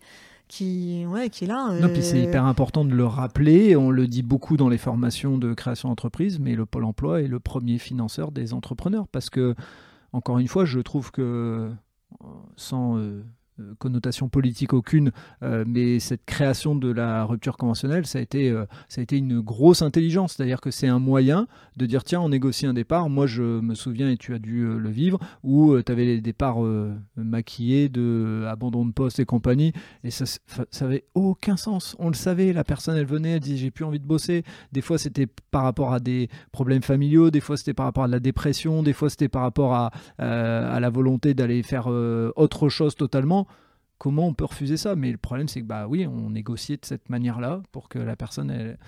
[0.50, 1.72] qui, ouais, qui est là.
[1.80, 3.76] Non, puis c'est euh, hyper important de le rappeler.
[3.76, 7.28] On le dit beaucoup dans les formations de création d'entreprise, mais le Pôle emploi est
[7.28, 9.06] le premier financeur des entrepreneurs.
[9.06, 9.54] Parce que,
[10.12, 11.70] encore une fois, je trouve que,
[12.56, 13.22] sans euh,
[13.78, 15.12] connotation politique aucune,
[15.42, 19.16] euh, mais cette création de la rupture conventionnelle, ça a été, euh, ça a été
[19.16, 20.34] une grosse intelligence.
[20.34, 23.08] C'est-à-dire que c'est un moyen de dire tiens, on négocie un départ.
[23.08, 26.20] Moi, je me souviens, et tu as dû euh, le vivre, où tu avais les
[26.20, 29.72] départs euh, maquillés de abandon de poste et compagnie.
[30.04, 30.24] Et ça,
[30.70, 31.96] ça avait aucun sens.
[31.98, 34.44] On le savait, la personne, elle venait, elle disait j'ai plus envie de bosser.
[34.72, 38.06] Des fois, c'était par rapport à des problèmes familiaux, des fois, c'était par rapport à
[38.06, 42.32] de la dépression, des fois, c'était par rapport à, euh, la volonté d'aller faire euh,
[42.36, 43.46] autre chose totalement.
[44.00, 46.86] Comment on peut refuser ça Mais le problème, c'est que bah oui, on négociait de
[46.86, 48.78] cette manière-là pour que la personne elle,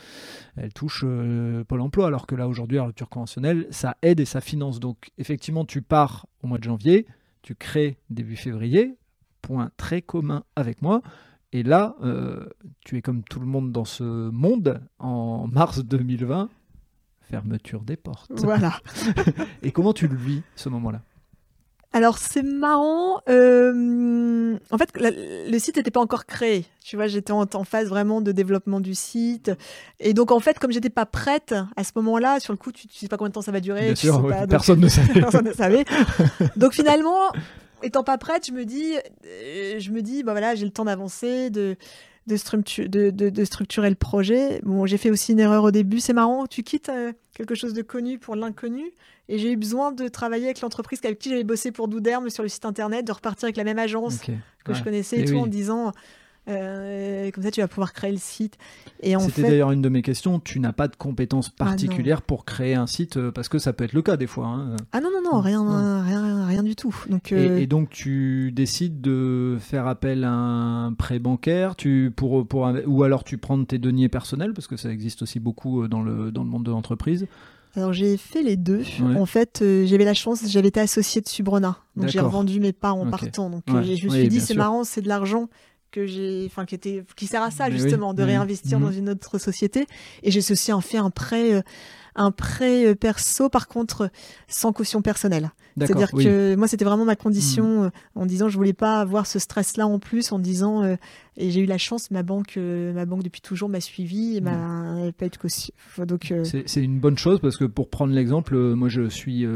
[0.57, 4.25] elle touche euh, Pôle Emploi, alors que là aujourd'hui, la rupture conventionnelle, ça aide et
[4.25, 4.81] ça finance.
[4.81, 7.07] Donc effectivement, tu pars au mois de janvier,
[7.43, 8.97] tu crées début février,
[9.43, 11.03] point très commun avec moi.
[11.53, 12.49] Et là, euh,
[12.81, 16.49] tu es comme tout le monde dans ce monde en mars 2020,
[17.21, 18.33] fermeture des portes.
[18.37, 18.81] Voilà.
[19.63, 21.03] Et comment tu le vis ce moment-là?
[21.95, 23.21] Alors c'est marrant.
[23.29, 26.65] euh, en fait, la- le site n'était pas encore créé.
[26.85, 29.51] Tu vois, j'étais en, en phase vraiment de développement du site.
[30.01, 32.89] Et donc en fait, comme j'étais pas prête à ce moment-là, sur le coup, tu,
[32.89, 33.85] tu sais pas combien de temps ça va durer.
[33.87, 35.21] Bien tu sûr, sais ouais, pas, donc- personne ne savait.
[35.21, 35.85] Personne ne savait.
[36.57, 37.31] Donc finalement,
[37.83, 38.95] étant pas prête, je me dis,
[39.27, 41.77] euh, je me dis, bah voilà, j'ai le temps d'avancer, de
[42.29, 44.61] de, structu- de, de- de structurer le projet.
[44.63, 45.99] Bon, j'ai fait aussi une erreur au début.
[45.99, 48.91] C'est marrant, tu quittes euh, quelque chose de connu pour l'inconnu.
[49.29, 52.43] Et j'ai eu besoin de travailler avec l'entreprise avec qui j'avais bossé pour Douderme sur
[52.43, 54.19] le site internet, de repartir avec la même agence
[54.65, 55.41] que je connaissais et Et tout oui.
[55.41, 55.93] en disant.
[56.49, 58.57] Euh, comme ça, tu vas pouvoir créer le site.
[59.01, 60.41] Et C'était fait, d'ailleurs une de mes questions.
[60.41, 63.73] Tu n'as pas de compétences Ah, particulières pour créer un site euh, parce que ça
[63.73, 64.47] peut être le cas des fois.
[64.47, 64.77] hein.
[64.93, 66.03] ah non non non, rien Ouais.
[66.09, 66.95] rien rien du tout.
[67.09, 72.47] Donc euh, et donc tu décides de faire appel à un prêt bancaire, tu pour
[72.47, 75.87] pour un- ou alors tu prends tes deniers personnels parce que ça existe aussi beaucoup
[75.89, 77.27] dans le dans le monde de l'entreprise.
[77.75, 78.83] Alors j'ai fait les deux.
[79.01, 79.17] Ouais.
[79.19, 81.79] En fait, euh, j'avais la chance, j'avais été associée de Subrona.
[81.97, 83.49] Donc j'ai revendu mes parts en partant.
[83.49, 83.83] Donc Ouais.
[83.97, 85.49] je me suis dit c'est marrant, c'est de l'argent
[85.93, 87.81] que j'ai enfin qui était qui sert à ça Mais oui.
[87.83, 88.29] justement de Mhm.
[88.29, 89.87] réinvestir dans une autre société
[90.25, 91.63] et j'ai aussi en fait un prêt euh,
[92.15, 94.11] un prêt euh, perso par contre
[94.49, 95.53] sans caution personnelle.
[95.79, 99.39] C'est-à-dire que moi c'était vraiment ma condition euh, en disant je voulais pas avoir ce
[99.39, 100.97] stress là en plus en disant euh,
[101.39, 104.97] et j'ai eu la chance ma banque ma banque depuis toujours m'a suivi et m'a
[105.17, 105.73] pas eu de caution.
[106.07, 109.47] Donc C'est une bonne chose parce que pour prendre l'exemple, moi je suis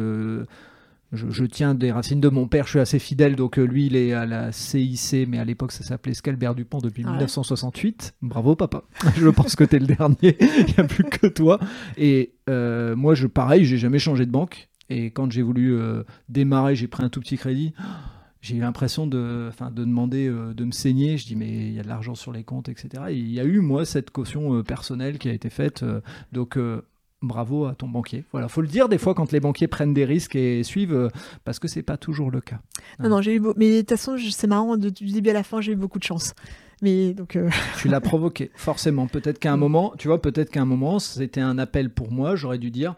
[1.14, 3.96] euh, je, tiens des racines de mon père, je suis assez fidèle, donc lui, il
[3.96, 8.14] est à la CIC, mais à l'époque, ça s'appelait Scalbert Dupont depuis 1968.
[8.22, 8.84] Bravo, papa.
[9.16, 11.58] je pense que tu es le dernier, il n'y a plus que toi.
[11.96, 14.68] Et moi, je, pareil, j'ai jamais changé de banque.
[14.88, 15.76] Et quand j'ai voulu
[16.28, 17.74] démarrer, j'ai pris un tout petit crédit
[18.46, 21.18] j'ai eu l'impression de, de demander euh, de me saigner.
[21.18, 23.04] Je dis, mais il y a de l'argent sur les comptes, etc.
[23.08, 25.82] Et il y a eu, moi, cette caution euh, personnelle qui a été faite.
[25.82, 26.00] Euh,
[26.32, 26.58] donc,
[27.26, 28.24] bravo à ton banquier.
[28.32, 31.10] Voilà, faut le dire des fois quand les banquiers prennent des risques et suivent,
[31.44, 32.60] parce que c'est pas toujours le cas.
[32.98, 35.60] Non, non, j'ai eu, mais de toute façon, c'est marrant, du début à la fin,
[35.60, 36.34] j'ai eu beaucoup de chance.
[36.82, 37.38] Mais donc.
[37.78, 39.06] Tu l'as provoqué, forcément.
[39.06, 42.36] Peut-être qu'à un moment, tu vois, peut-être qu'à un moment, c'était un appel pour moi.
[42.36, 42.94] J'aurais dû dire,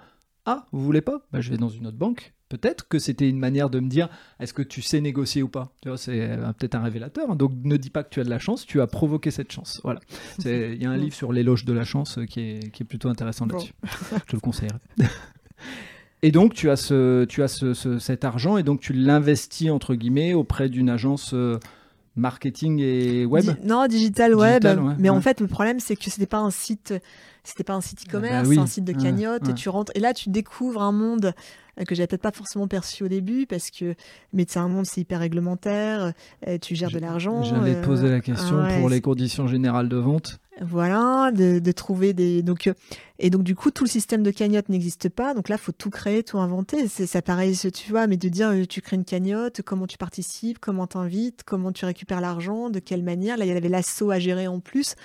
[0.50, 1.20] ah, vous voulez pas?
[1.30, 2.32] Bah, Je vais dans une autre banque.
[2.48, 4.08] Peut-être que c'était une manière de me dire
[4.40, 5.74] est-ce que tu sais négocier ou pas?
[5.82, 8.30] Tu vois c'est euh, peut-être un révélateur donc ne dis pas que tu as de
[8.30, 9.82] la chance tu as provoqué cette chance.
[9.84, 10.00] Voilà.
[10.46, 12.86] Il y a un livre sur l'éloge de la chance euh, qui est, qui est
[12.86, 13.74] plutôt intéressant là-dessus.
[14.26, 14.78] Je le conseillerais
[16.22, 19.94] et donc tu as ce tu as ce, cet argent et donc tu l'investis entre
[19.94, 21.58] guillemets auprès d'une agence euh,
[22.18, 24.66] marketing et web non digital web
[24.98, 26.94] mais en fait le problème c'est que c'était pas un site
[27.48, 29.48] c'était pas un site ah bah e-commerce, c'est un site de cagnotte.
[29.48, 31.32] Et tu rentres et là tu découvres un monde
[31.80, 33.94] euh, que j'avais peut-être pas forcément perçu au début parce que
[34.34, 36.12] mais c'est un monde c'est hyper réglementaire.
[36.46, 37.42] Euh, tu gères de l'argent.
[37.42, 40.38] J'allais te poser la question pour les conditions générales de vente.
[40.60, 42.74] Voilà, de, trouver des donc euh,
[43.20, 45.32] et donc du coup tout le système de cagnotte n'existe pas.
[45.32, 46.88] Donc là faut tout créer, tout inventer.
[46.88, 50.58] C'est ça pareil, tu vois, mais de dire tu crées une cagnotte, comment tu participes,
[50.58, 53.36] comment t'invites, comment tu récupères l'argent, de quelle manière.
[53.36, 54.96] Là il y avait l'assaut à gérer en plus.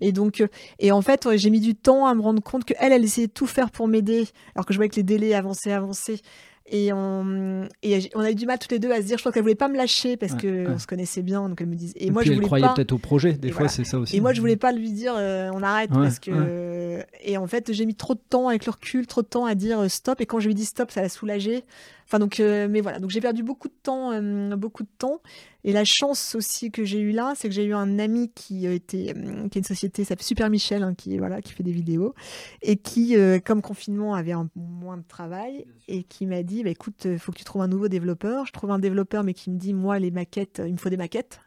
[0.00, 2.92] Et donc, euh, et en fait, j'ai mis du temps à me rendre compte qu'elle,
[2.92, 5.72] elle essayait de tout faire pour m'aider, alors que je voyais que les délais avançaient,
[5.72, 6.20] avançaient.
[6.68, 9.22] Et on, et on a eu du mal toutes les deux à se dire, je
[9.22, 11.76] crois qu'elle voulait pas me lâcher parce que on se connaissait bien, donc elle me
[11.76, 11.94] disait.
[11.96, 13.34] Et, moi, je voulais croyait peut-être au projet.
[13.34, 14.16] Des fois, c'est ça aussi.
[14.16, 17.04] Et moi, je voulais pas lui dire, euh, on arrête parce que.
[17.22, 19.54] Et en fait, j'ai mis trop de temps avec le recul, trop de temps à
[19.54, 20.20] dire euh, stop.
[20.20, 21.64] Et quand je lui ai dit stop, ça l'a soulagé.
[22.06, 25.20] Enfin donc, euh, mais voilà, donc j'ai perdu beaucoup de temps, euh, beaucoup de temps.
[25.64, 28.64] Et la chance aussi que j'ai eu là, c'est que j'ai eu un ami qui
[28.66, 31.72] était, euh, qui est une société, ça Super Michel, hein, qui voilà, qui fait des
[31.72, 32.14] vidéos
[32.62, 37.06] et qui, comme confinement, avait un moins de travail et qui m'a dit, bah, écoute,
[37.06, 38.46] il faut que tu trouves un nouveau développeur.
[38.46, 40.96] Je trouve un développeur, mais qui me dit, moi, les maquettes, il me faut des
[40.96, 41.40] maquettes.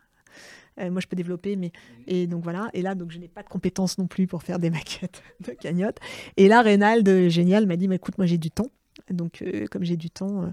[0.77, 1.71] moi, je peux développer, mais
[2.05, 2.69] et donc voilà.
[2.73, 5.53] Et là, donc je n'ai pas de compétences non plus pour faire des maquettes de
[5.53, 5.99] cagnotte.
[6.35, 8.69] Et là, Reynald, génial, m'a dit, mais écoute, moi, j'ai du temps.
[9.11, 10.47] Donc, euh, comme j'ai du temps, euh,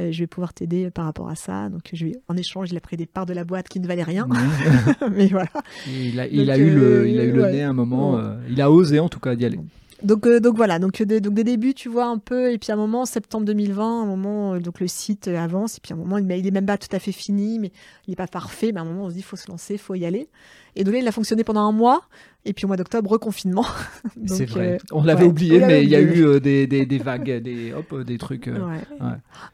[0.00, 1.68] euh, je vais pouvoir t'aider par rapport à ça.
[1.68, 4.02] Donc, je en échange, il a pris des parts de la boîte qui ne valaient
[4.02, 4.26] rien.
[5.12, 5.48] Mais voilà.
[5.86, 8.20] Il a, il a eu le, il a eu le nez à un moment.
[8.48, 9.60] il a osé en tout cas d'y aller.
[10.02, 12.76] Donc, donc voilà, donc, donc des débuts, tu vois un peu, et puis à un
[12.76, 16.26] moment, septembre 2020, un moment, donc le site avance, et puis à un moment, il
[16.26, 17.72] n'est même pas tout à fait fini, mais
[18.06, 19.74] il n'est pas parfait, mais à un moment, on se dit, il faut se lancer,
[19.74, 20.28] il faut y aller.
[20.76, 22.02] Et donc là, il a fonctionné pendant un mois.
[22.46, 23.64] Et puis au mois d'octobre, reconfinement.
[24.26, 24.74] C'est vrai.
[24.74, 27.72] Euh, on l'avait oublié, mais il y a eu euh, des, des, des, vagues, des,
[27.72, 28.50] hop, euh, des trucs.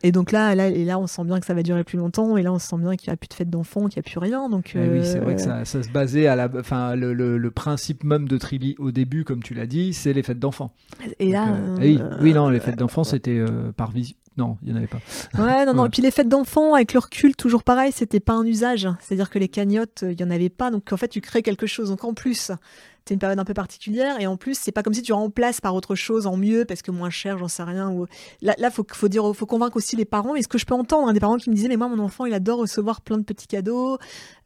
[0.03, 2.37] Et donc là, là, et là, on sent bien que ça va durer plus longtemps.
[2.37, 4.11] Et là, on sent bien qu'il n'y a plus de fête d'enfants, qu'il n'y a
[4.11, 4.48] plus rien.
[4.48, 6.48] Donc, eh Oui, c'est vrai que ça, ça, se basait à la.
[6.59, 10.22] Enfin, le, le, principe même de Tribi au début, comme tu l'as dit, c'est les
[10.22, 10.72] fêtes d'enfants.
[11.18, 11.46] Et là.
[11.79, 13.44] oui, oui, non, les fêtes d'enfants, c'était
[13.76, 15.00] par vision non, il n'y en avait pas.
[15.38, 15.85] Ouais, non, non.
[15.87, 18.88] Et puis les fêtes d'enfants, avec le recul, toujours pareil, c'était pas un usage.
[19.00, 20.70] C'est-à-dire que les cagnottes, il n'y en avait pas.
[20.70, 21.90] Donc en fait, tu crées quelque chose.
[21.90, 22.50] Donc en plus,
[23.05, 24.18] c'est une période un peu particulière.
[24.18, 26.81] Et en plus, c'est pas comme si tu remplaces par autre chose en mieux parce
[26.81, 27.90] que moins cher, j'en sais rien.
[27.90, 28.07] Ou...
[28.40, 30.35] Là, il faut, faut, dire, faut convaincre aussi les parents.
[30.35, 32.03] Et ce que je peux entendre, hein, des parents qui me disaient, mais moi, mon
[32.03, 33.98] enfant, il adore recevoir plein de petits cadeaux.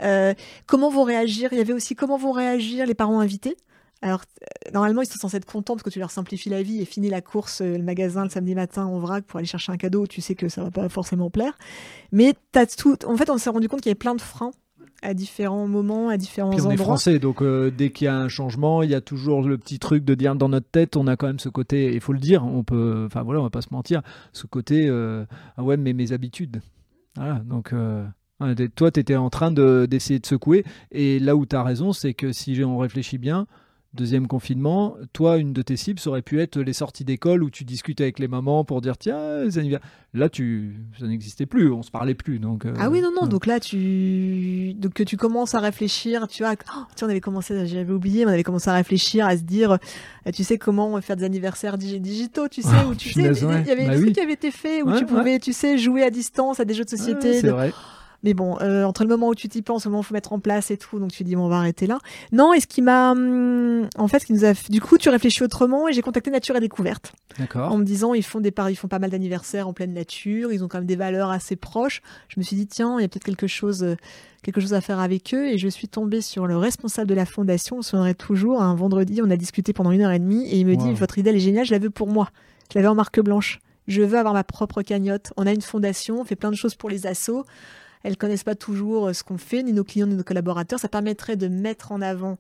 [0.03, 0.35] Euh,
[0.67, 1.51] comment vont réagir?
[1.53, 3.57] Il y avait aussi comment vont réagir les parents invités?
[4.05, 6.83] Alors, euh, normalement, ils sont censés être contents parce que tu leur simplifies la vie
[6.83, 9.73] et finis la course, euh, le magasin le samedi matin en vrac pour aller chercher
[9.73, 10.07] un cadeau.
[10.07, 11.57] Tu sais que ça va pas forcément plaire.
[12.13, 12.99] Mais as tout.
[13.07, 14.51] En fait, on s'est rendu compte qu'il y avait plein de freins
[15.01, 18.17] à différents moments, à différents Puis on est français, donc euh, dès qu'il y a
[18.17, 21.07] un changement, il y a toujours le petit truc de dire dans notre tête, on
[21.07, 23.51] a quand même ce côté, il faut le dire, on peut, enfin voilà, on va
[23.51, 24.01] pas se mentir,
[24.33, 26.63] ce côté, ah ouais, mais mes habitudes.
[27.17, 27.75] Voilà, donc
[28.77, 32.15] toi, tu étais en train d'essayer de secouer, et là où tu as raison, c'est
[32.15, 33.47] que si on réfléchit bien,
[33.95, 37.51] deuxième confinement, toi, une de tes cibles, ça aurait pu être les sorties d'école où
[37.51, 39.45] tu discutes avec les mamans pour dire tiens,
[40.17, 42.39] Là, tu, ça n'existait plus, on se parlait plus.
[42.39, 43.27] Donc, euh, ah oui, non, non.
[43.27, 46.29] Donc là, tu, donc tu commences à réfléchir.
[46.29, 49.43] Tu vois, oh, on avait commencé, j'avais oublié, on avait commencé à réfléchir, à se
[49.43, 53.67] dire, euh, tu sais comment faire des anniversaires digitaux, tu sais, où tu sais, il
[53.67, 56.05] y avait bah des trucs qui avaient été faits où tu pouvais, tu sais, jouer
[56.05, 57.41] à distance à des jeux de société.
[57.41, 57.73] c'est vrai.
[58.25, 60.15] Mais bon, euh, entre le moment où tu t'y penses, le moment où il faut
[60.15, 61.99] mettre en place et tout, donc tu dis, bon, on va arrêter là.
[62.33, 63.13] Non, et ce qui m'a.
[63.13, 64.55] Hum, en fait, ce qui nous a.
[64.71, 67.13] Du coup, tu réfléchis autrement et j'ai contacté Nature et Découverte.
[67.39, 67.71] D'accord.
[67.71, 70.65] En me disant, ils font, des ils font pas mal d'anniversaires en pleine nature, ils
[70.65, 72.01] ont quand même des valeurs assez proches.
[72.29, 73.83] Je me suis dit, tiens, il y a peut-être quelque chose.
[73.83, 73.97] Euh,
[74.43, 77.25] quelque chose à faire avec eux et je suis tombée sur le responsable de la
[77.25, 80.59] fondation, on se toujours, un vendredi, on a discuté pendant une heure et demie et
[80.59, 82.29] il me dit, votre idée elle est géniale, je la veux pour moi.
[82.71, 83.61] Je l'avais en marque blanche.
[83.89, 85.33] je veux avoir ma propre cagnotte.
[85.39, 87.47] On a une fondation, on fait plein de choses pour les assos.
[88.05, 90.79] Elles connaissent pas toujours ce qu'on fait, ni nos clients, ni nos collaborateurs.
[90.79, 92.39] Ça permettrait de mettre en avant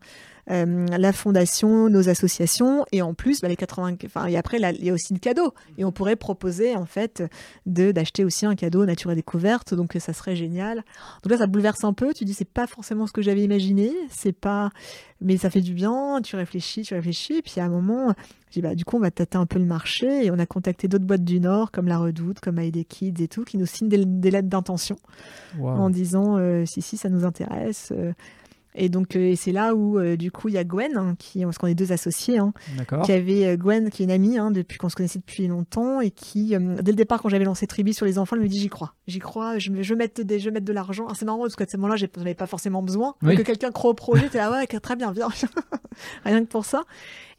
[0.50, 4.84] euh, la fondation, nos associations, et en plus, bah, les 80, enfin, et après, il
[4.84, 5.54] y a aussi le cadeau.
[5.78, 7.22] Et on pourrait proposer, en fait,
[7.66, 10.84] de d'acheter aussi un cadeau nature et découverte, donc ça serait génial.
[11.22, 12.12] Donc là, ça bouleverse un peu.
[12.12, 14.70] Tu dis, c'est pas forcément ce que j'avais imaginé, c'est pas,
[15.20, 16.20] mais ça fait du bien.
[16.22, 18.14] Tu réfléchis, tu réfléchis, puis à un moment,
[18.48, 20.46] je dis, bah, du coup, on va tâter un peu le marché, et on a
[20.46, 23.66] contacté d'autres boîtes du Nord, comme La Redoute, comme ID Kids et tout, qui nous
[23.66, 24.96] signent des, lettres d'intention
[25.58, 27.92] en disant, euh, si, si, ça nous intéresse.
[27.96, 28.12] Euh,
[28.74, 31.44] et donc, euh, c'est là où, euh, du coup, il y a Gwen, hein, qui,
[31.44, 32.52] parce qu'on est deux associés, hein,
[33.04, 36.00] qui avait euh, Gwen, qui est une amie, hein, depuis qu'on se connaissait depuis longtemps,
[36.00, 38.58] et qui, dès le départ, quand j'avais lancé Tribi sur les enfants, elle me dit
[38.58, 41.06] J'y crois, j'y crois, je, je, vais mettre des, je vais mettre de l'argent.
[41.14, 43.14] C'est marrant, parce qu'à ce moment-là, j'en avais pas forcément besoin.
[43.22, 45.28] Que quelqu'un croit au projet, tu là, ouais, très bien, viens.
[46.24, 46.82] Rien que pour ça.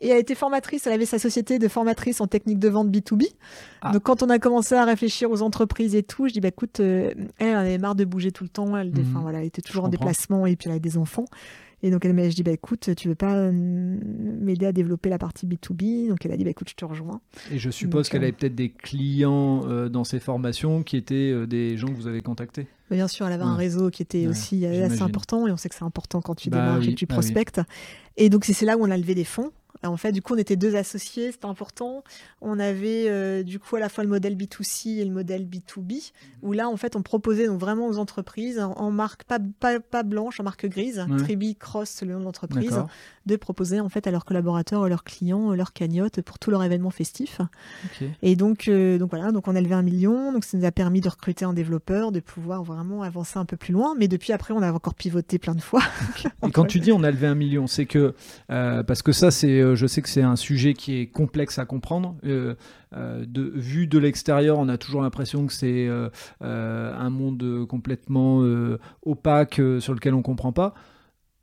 [0.01, 3.27] Et elle était formatrice, elle avait sa société de formatrice en technique de vente B2B.
[3.81, 3.91] Ah.
[3.91, 6.79] Donc quand on a commencé à réfléchir aux entreprises et tout, je dis bah écoute,
[6.79, 9.17] elle, elle avait marre de bouger tout le temps, elle, mmh.
[9.21, 11.25] voilà, elle était toujours en déplacement et puis elle avait des enfants.
[11.85, 15.19] Et donc, elle m'a dit, bah, écoute, tu veux pas euh, m'aider à développer la
[15.19, 17.21] partie B2B Donc, elle a dit, bah, écoute, je te rejoins.
[17.51, 21.45] Et je suppose qu'elle euh, avait peut-être des clients euh, dans ces formations qui étaient
[21.45, 22.67] des gens que vous avez contactés?
[22.91, 25.47] Bien sûr, elle avait un réseau qui était aussi assez important.
[25.47, 27.61] Et on sait que c'est important quand tu bah démarres et que tu bah prospectes.
[28.17, 29.51] Et donc, c'est là où on a levé des fonds.
[29.83, 32.03] En fait, du coup, on était deux associés, c'était important.
[32.41, 36.11] On avait euh, du coup à la fois le modèle B2C et le modèle B2B,
[36.41, 40.39] où là, en fait, on proposait donc vraiment aux entreprises en, marque pas, pas, blanche,
[40.39, 42.81] en marque grise, Tribi Cross, le nom de l'entreprise,
[43.25, 46.91] de proposer en fait à leurs collaborateurs, leurs clients, leur cagnotte pour tous leurs événements
[46.91, 47.41] festifs.
[48.21, 50.71] Et donc, euh, donc voilà, donc on a levé un million, donc ça nous a
[50.71, 53.95] permis de recruter un développeur, de pouvoir vraiment avancer un peu plus loin.
[53.97, 55.81] Mais depuis après, on a encore pivoté plein de fois.
[56.47, 58.13] Et quand tu dis on a levé un million, c'est que
[58.51, 61.59] euh, parce que ça, c'est euh, je sais que c'est un sujet qui est complexe
[61.59, 62.15] à comprendre.
[62.25, 62.55] Euh,
[62.93, 65.89] de, vu de l'extérieur, on a toujours l'impression que c'est
[66.39, 68.41] un monde complètement
[69.05, 70.73] opaque sur lequel on ne comprend pas.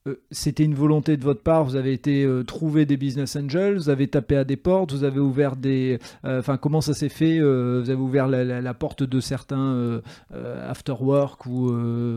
[0.09, 3.77] Euh, c'était une volonté de votre part, vous avez été euh, trouver des business angels,
[3.77, 6.01] vous avez tapé à des portes, vous avez ouvert des...
[6.25, 10.01] Euh, enfin, comment ça s'est fait Vous avez ouvert la, porte de certains
[10.33, 11.73] after work ou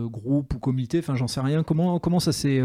[0.08, 1.62] groupes ou comités, enfin j'en sais rien.
[1.62, 2.60] Comment, comment ça s'est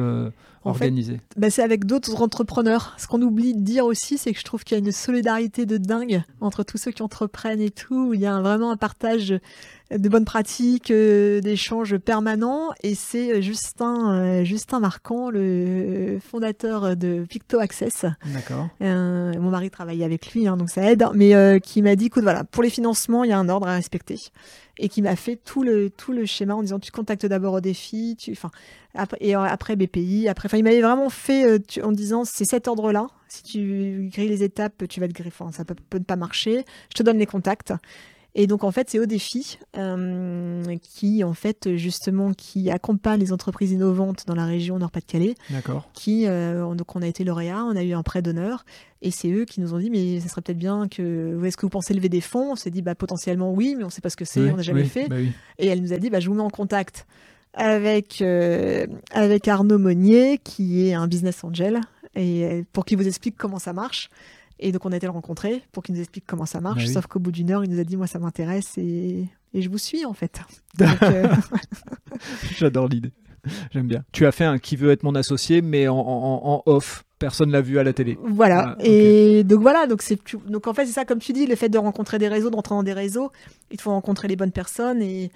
[0.64, 1.22] organisé?
[1.38, 2.96] bah, C'est avec d'autres entrepreneurs.
[2.98, 5.66] Ce qu'on oublie de dire aussi, c'est que je trouve qu'il y a une solidarité
[5.66, 8.14] de dingue entre tous ceux qui entreprennent et tout.
[8.14, 9.34] Il y a vraiment un partage
[9.98, 12.70] de bonnes pratiques, euh, d'échanges permanents.
[12.84, 18.06] Et c'est euh, Justin, euh, Justin Marquand, le fondateur de Picto Access.
[18.26, 18.70] D'accord.
[18.80, 21.06] mon mari travaille avec lui, hein, donc ça aide.
[21.14, 23.76] Mais qui m'a dit, écoute, voilà, pour les financements, il y a un ordre à
[23.76, 24.18] respecter.
[24.78, 27.62] Et qui m'a fait tout le, tout le schéma en disant, tu contactes d'abord au
[27.62, 28.50] défi, tu, enfin,
[29.20, 33.08] et après BPI, après, enfin, il m'avait vraiment fait en disant, c'est cet ordre-là.
[33.28, 35.28] Si tu grilles les étapes, tu vas te.
[35.28, 36.66] Enfin, ça peut, peut pas marcher.
[36.90, 37.74] Je te donne les contacts.
[38.34, 43.72] Et donc en fait, c'est Odéfi euh, qui en fait justement qui accompagne les entreprises
[43.72, 45.36] innovantes dans la région Nord-Pas-de-Calais.
[45.50, 45.90] D'accord.
[45.94, 48.66] Qui euh, donc on a été lauréat, on a eu un prêt d'honneur
[49.02, 51.66] et c'est eux qui nous ont dit mais ça serait peut-être bien que est-ce que
[51.66, 52.54] vous pensez lever des fonds?
[52.54, 54.62] On s'est dit bah potentiellement oui, mais on sait pas ce que c'est, on n'a
[54.62, 55.10] jamais fait.
[55.10, 55.18] Bah
[55.60, 57.06] et elle nous a dit bah je vous mets en contact
[57.54, 61.82] avec euh, avec Arnaud Monnier qui est un business angel
[62.16, 64.10] et pour qu'il vous explique comment ça marche.
[64.62, 66.86] Et donc on a été le rencontrer pour qu'il nous explique comment ça marche.
[66.86, 69.28] Bah sauf qu'au bout d'une heure, il nous a dit moi ça m'intéresse et...
[69.54, 70.40] et, je vous suis en fait.
[70.82, 71.28] Euh,
[72.58, 73.12] J'adore l'idée.
[73.72, 74.04] J'aime bien.
[74.12, 77.04] Tu as fait un qui veut être mon associé, mais en, en, off.
[77.20, 78.18] Personne l'a vu à la télé.
[78.24, 78.76] Voilà.
[78.80, 79.86] Ah, et donc voilà.
[79.86, 82.28] Donc c'est donc en fait c'est ça comme tu dis, le fait de rencontrer des
[82.28, 83.32] réseaux, d'entrer dans des réseaux,
[83.70, 85.32] il faut rencontrer les bonnes personnes et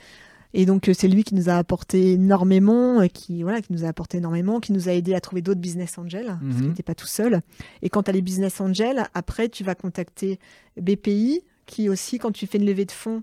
[0.58, 3.84] et donc, euh, c'est lui qui nous a apporté énormément, euh, qui, voilà, qui nous
[3.84, 6.82] a apporté énormément, qui nous a aidé à trouver d'autres business angels, parce qu'il n'était
[6.82, 6.86] mhm.
[6.86, 7.42] pas tout seul.
[7.82, 10.40] Et quand tu as les business angels, après, tu vas contacter
[10.80, 13.22] BPI, qui aussi, quand tu fais une levée de fonds,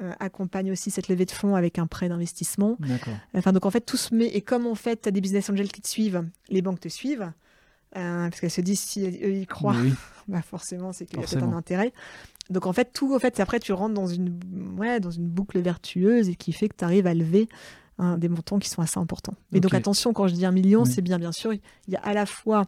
[0.00, 2.78] euh, accompagne aussi cette levée de fonds avec un prêt d'investissement.
[3.34, 4.28] Enfin, donc en fait, tout se met.
[4.28, 6.88] Et comme en fait, tu as des business angels qui te suivent, les banques te
[6.88, 7.32] suivent.
[7.92, 9.74] parce qu'elles se disent si eux y croient,
[10.28, 11.92] bah forcément c'est qu'il y a peut-être un intérêt.
[12.50, 14.38] Donc en fait, tout, en fait, après, tu rentres dans une,
[14.76, 17.48] ouais, dans une boucle vertueuse et qui fait que tu arrives à lever
[17.98, 19.34] hein, des montants qui sont assez importants.
[19.52, 22.00] Mais donc attention, quand je dis un million, c'est bien, bien sûr, il y a
[22.00, 22.64] à la fois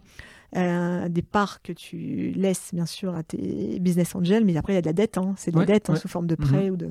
[0.56, 4.76] euh, des parts que tu laisses, bien sûr, à tes business angels, mais après, il
[4.76, 5.18] y a de la dette.
[5.18, 5.34] Hein.
[5.36, 6.72] c'est de la dette hein, sous forme de prêt mhm.
[6.72, 6.90] ou de.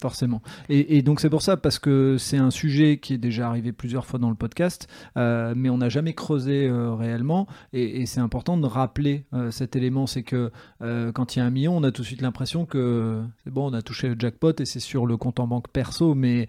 [0.00, 0.42] Forcément.
[0.68, 4.06] Et, donc c'est pour ça, parce que c'est un sujet qui est déjà arrivé plusieurs
[4.06, 7.48] fois dans le podcast, euh, mais on n'a jamais creusé euh, réellement.
[7.72, 11.50] Et, c'est important de rappeler euh, cet élément, c'est que quand il y a un
[11.50, 14.52] million, on a tout de suite l'impression que c'est bon, on a touché le jackpot
[14.60, 16.48] et c'est sur le compte en banque perso, mais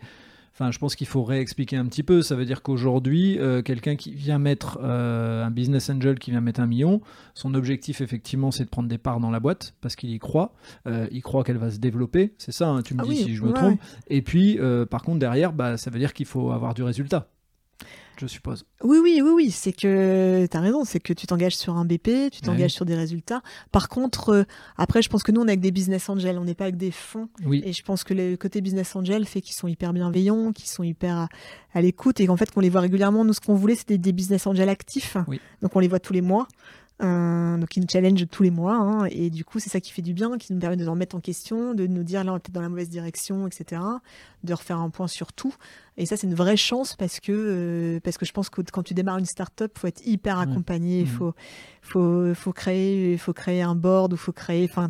[0.60, 2.22] Enfin, je pense qu'il faut réexpliquer un petit peu.
[2.22, 6.41] Ça veut dire qu'aujourd'hui, euh, quelqu'un qui vient mettre euh, un business angel qui vient
[6.41, 7.00] mettre un million,
[7.34, 10.52] son objectif effectivement, c'est de prendre des parts dans la boîte parce qu'il y croit.
[10.86, 12.34] Euh, il croit qu'elle va se développer.
[12.38, 12.67] C'est ça.
[12.67, 13.80] hein, tu me Ah dis oui, si je me ouais, trompe.
[14.10, 17.30] Et puis, par contre, derrière, bah, ça veut dire qu'il faut avoir du résultat.
[18.19, 18.65] Je suppose.
[18.84, 21.86] Oui, oui, oui, oui, c'est que tu as raison, c'est que tu t'engages sur un
[21.86, 23.41] BP, tu t'engages sur des résultats.
[23.71, 24.43] Par contre, euh,
[24.77, 26.75] après, je pense que nous, on est avec des business angels, on n'est pas avec
[26.75, 27.29] des fonds.
[27.45, 27.62] Oui.
[27.65, 30.84] Et je pense que le côté business angel fait qu'ils sont hyper bienveillants, qu'ils sont
[30.84, 31.29] hyper à,
[31.73, 33.23] à l'écoute et qu'en fait, qu'on les voit régulièrement.
[33.23, 35.15] Nous, ce qu'on voulait, c'était des business angels actifs.
[35.27, 35.39] Oui.
[35.62, 36.47] Donc, on les voit tous les mois.
[37.01, 38.75] Euh, donc, ils nous challenge tous les mois.
[38.75, 39.05] hein.
[39.09, 41.15] et du coup, c'est ça qui fait du bien, qui nous permet de nous remettre
[41.15, 43.81] en question, de nous dire là, on est peut-être dans la mauvaise direction, etc.
[44.43, 45.53] De refaire un point sur tout.
[45.97, 48.83] Et ça, c'est une vraie chance parce que, euh, parce que je pense que quand
[48.83, 50.99] tu démarres une start-up, faut être hyper accompagné.
[50.99, 51.12] Il Mhm.
[51.12, 51.33] faut,
[51.81, 54.67] faut, faut, créer, faut créer un board ou faut créer.
[54.69, 54.89] Enfin,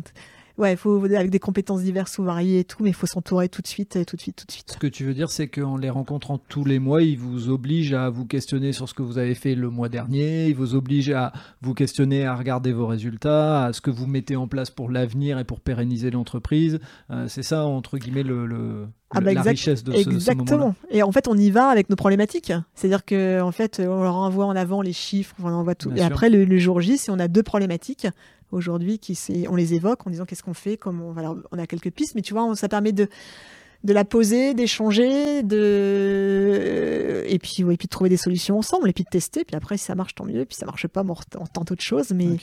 [0.60, 3.62] ouais, faut, avec des compétences diverses ou variées et tout, mais il faut s'entourer tout
[3.62, 4.70] de suite, tout de suite, tout de suite.
[4.72, 7.94] Ce que tu veux dire, c'est qu'en les rencontrant tous les mois, ils vous obligent
[7.94, 11.10] à vous questionner sur ce que vous avez fait le mois dernier, ils vous obligent
[11.12, 14.90] à vous questionner, à regarder vos résultats, à ce que vous mettez en place pour
[14.90, 16.78] l'avenir et pour pérenniser l'entreprise.
[17.10, 19.98] Euh, c'est ça, entre guillemets, le, le- Ah bah la exact- richesse de ce.
[20.10, 20.74] Exactement.
[20.90, 22.52] et en fait, on y va avec nos problématiques.
[22.74, 25.88] C'est-à-dire que en fait, on leur envoie en avant les chiffres, on envoie tout.
[25.90, 26.12] Bien et sûr.
[26.12, 28.06] après, le, le jour J, si on a deux problématiques
[28.52, 31.14] aujourd'hui, qui on les évoque en disant qu'est-ce qu'on fait, comment
[31.52, 33.08] on, a quelques pistes, mais tu vois, on- ça permet de
[33.82, 38.88] de la poser, d'échanger, de et puis ouais, et puis de trouver des solutions ensemble,
[38.88, 39.44] et puis de tester.
[39.44, 40.44] Puis après, si ça marche, tant mieux.
[40.44, 41.02] Puis si ça marche pas,
[41.38, 42.10] on tente autre chose.
[42.14, 42.36] Mais.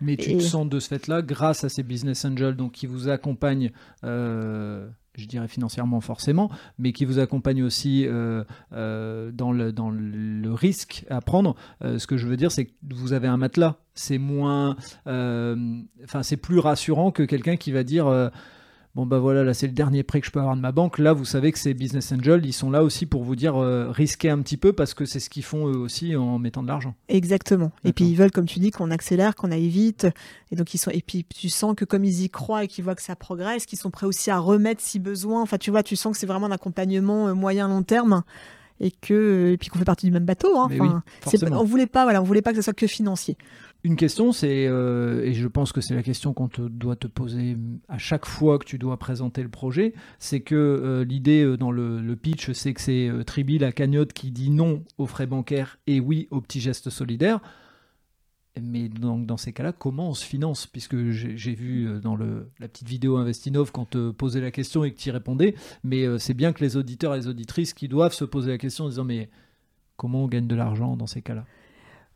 [0.00, 2.86] Mais tu Et- te sens de ce fait-là, grâce à ces business angels donc, qui
[2.86, 3.72] vous accompagnent,
[4.04, 11.04] euh, je dirais financièrement forcément, mais qui vous accompagnent aussi euh, euh, dans, le, risque
[11.10, 11.56] à prendre.
[11.82, 13.76] Euh, ce que je veux dire, c'est que vous avez un matelas.
[13.94, 14.76] C'est moins.
[15.06, 18.30] Enfin, c'est plus rassurant que quelqu'un qui va dire.
[18.98, 20.98] Bon bah voilà, là c'est le dernier prêt que je peux avoir de ma banque.
[20.98, 23.92] Là, vous savez que ces business angels, ils sont là aussi pour vous dire euh,
[23.92, 26.66] risquer un petit peu parce que c'est ce qu'ils font eux aussi en mettant de
[26.66, 26.96] l'argent.
[27.08, 27.70] Exactement.
[27.84, 30.08] Et puis ils veulent, comme tu dis, qu'on accélère, qu'on aille vite.
[30.50, 30.90] Et donc ils sont.
[30.90, 33.66] Et puis tu sens que comme ils y croient et qu'ils voient que ça progresse,
[33.66, 35.42] qu'ils sont prêts aussi à remettre si besoin.
[35.42, 38.24] Enfin, tu vois, tu sens que c'est vraiment un accompagnement euh, moyen long terme
[38.80, 40.58] et que et puis qu'on fait partie du même bateau.
[40.58, 40.68] Hein.
[40.70, 40.88] Oui,
[41.50, 43.36] on voulait pas, voilà, on voulait pas que ce soit que financier.
[43.84, 47.06] Une question, c'est, euh, et je pense que c'est la question qu'on te doit te
[47.06, 47.56] poser
[47.88, 51.70] à chaque fois que tu dois présenter le projet, c'est que euh, l'idée euh, dans
[51.70, 55.26] le, le pitch, c'est que c'est euh, Tribi, la cagnotte, qui dit non aux frais
[55.26, 57.40] bancaires et oui aux petits gestes solidaires.
[58.62, 60.66] Mais donc, dans ces cas-là, comment on se finance?
[60.66, 64.84] Puisque j'ai vu euh, dans le, la petite vidéo Investinov quand te posais la question
[64.84, 67.74] et que tu y répondais, mais euh, c'est bien que les auditeurs et les auditrices
[67.74, 69.30] qui doivent se poser la question en disant mais
[69.96, 71.44] comment on gagne de l'argent dans ces cas-là?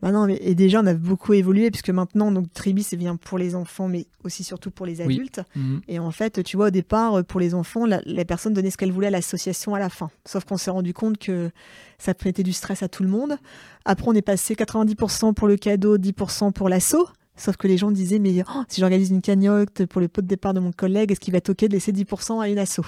[0.03, 3.15] Bah non, mais, et déjà on a beaucoup évolué puisque maintenant donc Tribi c'est bien
[3.15, 5.15] pour les enfants, mais aussi surtout pour les Oui.
[5.15, 5.41] adultes.
[5.55, 5.81] Mhm.
[5.87, 8.71] Et en fait, tu vois, au départ, euh, pour les enfants, la, la personne donnait
[8.71, 10.11] ce qu'elle voulait à l'association à la fin.
[10.27, 11.51] Sauf qu'on s'est rendu compte que
[11.99, 13.37] ça mettait du stress à tout le monde.
[13.85, 17.07] Après, on est passé 90% pour le cadeau, 10% pour l'assaut.
[17.37, 20.27] Sauf que les gens disaient, mais oh, si j'organise une cagnotte pour le pot de
[20.27, 22.81] départ de mon collègue, est-ce qu'il va être OK de laisser 10% à une asso?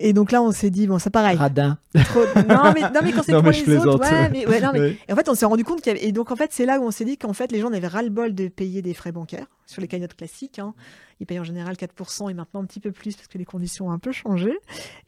[0.00, 1.36] Et donc là, on s'est dit, bon, c'est pareil.
[1.36, 1.76] Radin.
[1.92, 4.78] Trop- Non, mais, non, mais quand c'est pour les autres, ouais, mais, ouais, non, mais-
[4.80, 4.98] Ouais.
[5.10, 6.06] en fait, on s'est rendu compte qu'il y avait...
[6.06, 7.86] Et donc, en fait, c'est là où on s'est dit qu'en fait, les gens avaient
[7.86, 10.60] ras-le-bol de payer des frais bancaires sur les cagnottes classiques.
[10.60, 10.72] hein.
[11.20, 13.88] Ils payent en général 4% et maintenant un petit peu plus parce que les conditions
[13.88, 14.56] ont un peu changé.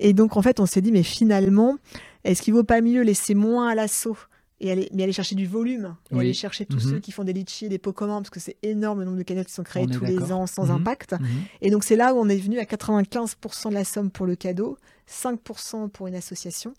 [0.00, 1.76] Et donc, en fait, on s'est dit, mais finalement,
[2.24, 4.16] est-ce qu'il vaut pas mieux laisser moins à l'assaut
[4.60, 6.20] et aller, mais aller chercher du volume et Oui.
[6.20, 6.90] aller chercher tous Mhm.
[6.92, 9.22] ceux qui font des litchis des pots communs parce que c'est énorme le nombre de
[9.22, 10.70] cagnottes qui sont créées tous les ans sans Mhm.
[10.72, 11.12] impact.
[11.18, 11.26] Mhm.
[11.62, 14.36] Et donc c'est là où on est venu à 95% de la somme pour le
[14.36, 16.74] cadeau, 5% pour une association.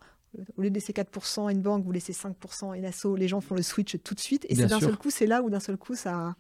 [0.58, 3.28] Au lieu de laisser 4% à une banque, vous laissez 5% à une asso, les
[3.28, 4.46] gens font le switch tout de suite.
[4.48, 6.36] Et c'est d'un seul coup, c'est là où d'un seul coup, ça...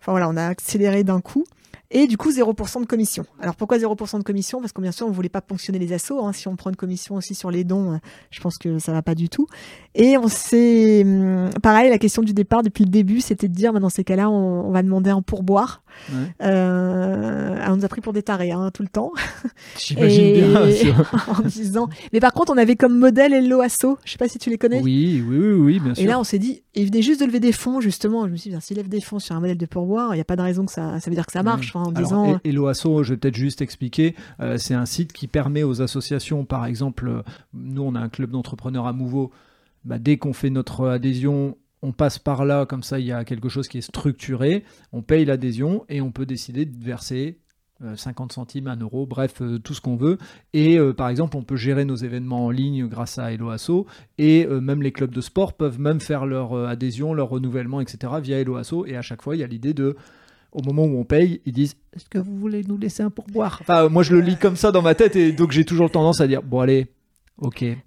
[0.00, 1.44] Enfin voilà, on a accéléré d'un coup.
[1.94, 3.24] Et du coup, 0% de commission.
[3.38, 4.60] Alors pourquoi 0% de commission?
[4.60, 6.24] Parce que bien sûr, on ne voulait pas ponctionner les assos.
[6.24, 6.32] hein.
[6.32, 8.00] Si on prend une commission aussi sur les dons,
[8.30, 9.46] je pense que ça va pas du tout.
[9.94, 11.02] Et on s'est...
[11.04, 14.04] hum, Pareil, la question du départ, depuis le début, c'était de dire, bah, dans ces
[14.04, 15.81] cas-là, on va demander un pourboire.
[16.10, 16.34] Ouais.
[16.42, 19.12] Euh, on nous a pris pour des tarés hein, tout le temps.
[19.78, 20.62] J'imagine bien.
[21.28, 21.88] en disant.
[22.12, 23.98] Mais par contre, on avait comme modèle Hello Asso.
[24.04, 24.80] Je sais pas si tu les connais.
[24.80, 26.04] Oui, oui, oui, oui, bien sûr.
[26.04, 28.26] Et là, on s'est dit, ils venaient juste de lever des fonds, justement.
[28.26, 30.16] Je me suis dit, bien, s'ils lèvent des fonds sur un modèle de pourboire, il
[30.16, 31.74] n'y a pas de raison que ça, ça veut dire que ça marche.
[31.74, 35.12] enfin, en Alors, disant, Hello Asso, je vais peut-être juste expliquer, euh, c'est un site
[35.12, 37.22] qui permet aux associations, par exemple, euh,
[37.54, 39.30] nous on a un club d'entrepreneurs à Mouveau,
[39.84, 43.24] bah, dès qu'on fait notre adhésion, on passe par là, comme ça il y a
[43.24, 47.38] quelque chose qui est structuré, on paye l'adhésion et on peut décider de verser
[47.82, 50.18] euh, 50 centimes, 1 euro, bref, euh, tout ce qu'on veut.
[50.52, 53.86] Et euh, par exemple, on peut gérer nos événements en ligne grâce à Hello Asso.
[54.18, 57.80] Et euh, même les clubs de sport peuvent même faire leur euh, adhésion, leur renouvellement,
[57.80, 58.12] etc.
[58.22, 58.86] via Hello Asso.
[58.86, 59.96] Et à chaque fois, il y a l'idée de
[60.52, 63.58] au moment où on paye, ils disent Est-ce que vous voulez nous laisser un pourboire?
[63.62, 65.90] Enfin, euh, moi je le lis comme ça dans ma tête et donc j'ai toujours
[65.90, 66.86] tendance à dire Bon, allez,
[67.38, 67.62] Ok.
[67.62, 67.78] Ouais,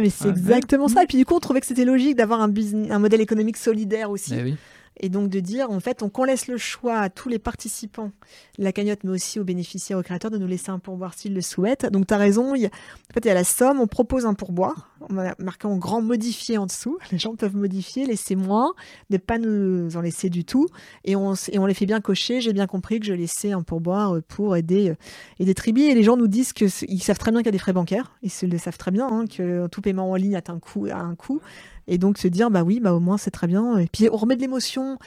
[0.00, 0.30] mais c'est Ouais.
[0.30, 1.02] exactement ça.
[1.04, 3.56] Et puis du coup, on trouvait que c'était logique d'avoir un, business- un modèle économique
[3.56, 4.34] solidaire aussi.
[4.36, 4.56] Eh oui.
[5.00, 8.12] Et donc de dire, en fait, on, qu'on laisse le choix à tous les participants
[8.58, 11.40] la cagnotte, mais aussi aux bénéficiaires, aux créateurs, de nous laisser un pourboire s'ils le
[11.40, 11.86] souhaitent.
[11.86, 13.86] Donc tu as raison, il y a, en fait, il y a la somme, on
[13.86, 16.98] propose un pourboire, on a marqué en grand modifié en dessous.
[17.12, 18.72] Les gens peuvent modifier, laisser moins,
[19.10, 20.68] ne pas nous en laisser du tout.
[21.04, 21.34] Et on,
[21.66, 22.40] les fait bien cocher.
[22.40, 24.96] J'ai bien compris que je laissais un pourboire pour aider, euh,
[25.40, 25.84] aider Tribi.
[25.84, 26.70] Et les gens nous disent qu'ils
[27.02, 28.16] savent très bien qu'il y a des frais bancaires.
[28.22, 30.36] Ils se le savent très bien, hein, que tout paiement en ligne.
[30.36, 31.40] A un coût.
[31.86, 33.78] Et donc se dire, bah oui, bah au moins c'est très bien.
[33.78, 34.98] Et puis on remet de l'émotion.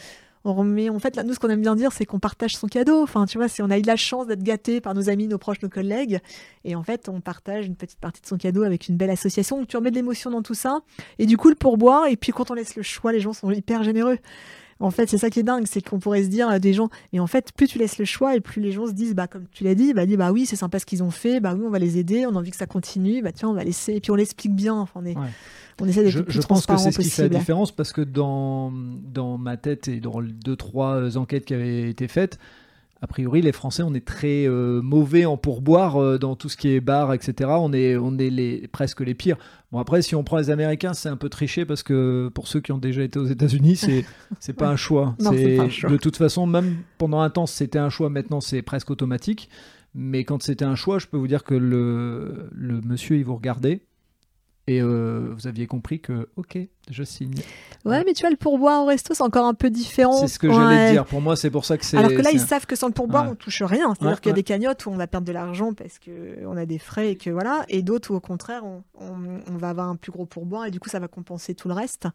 [0.44, 3.04] On remet, en fait, nous, ce qu'on aime bien dire, c'est qu'on partage son cadeau.
[3.04, 5.38] Enfin, tu vois, si on a eu la chance d'être gâté par nos amis, nos
[5.38, 6.20] proches, nos collègues,
[6.64, 9.58] et en fait, on partage une petite partie de son cadeau avec une belle association.
[9.58, 10.80] Donc, tu remets de l'émotion dans tout ça.
[11.20, 13.52] Et du coup, le pourboire, et puis quand on laisse le choix, les gens sont
[13.52, 14.20] hyper généreux.
[14.80, 16.90] En fait, c'est ça qui est dingue, c'est qu'on pourrait se dire à des gens,
[17.14, 19.28] et en fait, plus tu laisses le choix, et plus les gens se disent, bah,
[19.28, 21.64] comme tu l'as dit, bah, bah oui, c'est sympa ce qu'ils ont fait, bah oui,
[21.66, 23.94] on va les aider, on a envie que ça continue, bah tiens, on va laisser,
[23.94, 25.28] et puis on l'explique bien, enfin, on, est, Ouais.
[25.82, 27.72] on essaie d'être Je, le plus je pense que c'est ce qui fait la différence
[27.72, 31.90] parce que dans, dans ma tête et dans les deux, trois euh, enquêtes qui avaient
[31.90, 32.38] été faites,
[33.02, 36.58] a priori, les Français, on est très euh, mauvais en pourboire euh, dans tout ce
[36.58, 37.50] qui est bar, etc.
[37.54, 39.38] On est, on est les, presque les pires.
[39.72, 42.60] Bon, après, si on prend les Américains, c'est un peu triché parce que pour ceux
[42.60, 44.06] qui ont déjà été aux États-Unis, c'est,
[44.40, 45.16] c'est pas un choix.
[45.20, 45.90] Non, c'est pas un choix.
[45.90, 48.10] De toute façon, même pendant un temps, c'était un choix.
[48.10, 49.50] Maintenant, c'est presque automatique.
[49.94, 53.36] Mais quand c'était un choix, je peux vous dire que le, le monsieur, il vous
[53.36, 53.82] regardait.
[54.68, 56.58] Et euh, vous aviez compris que, ok,
[56.92, 57.34] je signe.
[57.86, 60.18] Ouais, mais tu vois, le pourboire au resto, c'est encore un peu différent.
[60.18, 61.06] C'est ce que j'allais dire.
[61.06, 61.98] Pour moi, c'est pour ça que c'est.
[61.98, 63.32] Alors que là, ils savent que sans le pourboire, Ouais.
[63.32, 63.94] on touche rien.
[63.96, 66.12] C'est-à-dire Ouais, qu'il y a des cagnottes où on va perdre de l'argent parce que
[66.46, 69.58] on a des frais et que voilà, et d'autres où au contraire, on, on- on
[69.58, 72.08] va avoir un plus gros pourboire et du coup, ça va compenser tout le reste.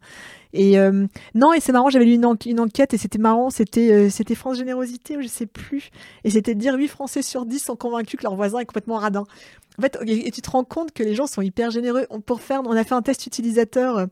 [0.53, 3.49] Et euh, non, et c'est marrant, j'avais lu une, en- une enquête et c'était marrant,
[3.49, 5.89] c'était euh, c'était France Générosité ou je sais plus,
[6.23, 8.97] et c'était de dire 8 Français sur 10 sont convaincus que leur voisin est complètement
[8.97, 9.23] radin.
[9.79, 12.05] En fait, et, et tu te rends compte que les gens sont hyper généreux.
[12.11, 14.05] On, pour faire, on a fait un test utilisateur euh,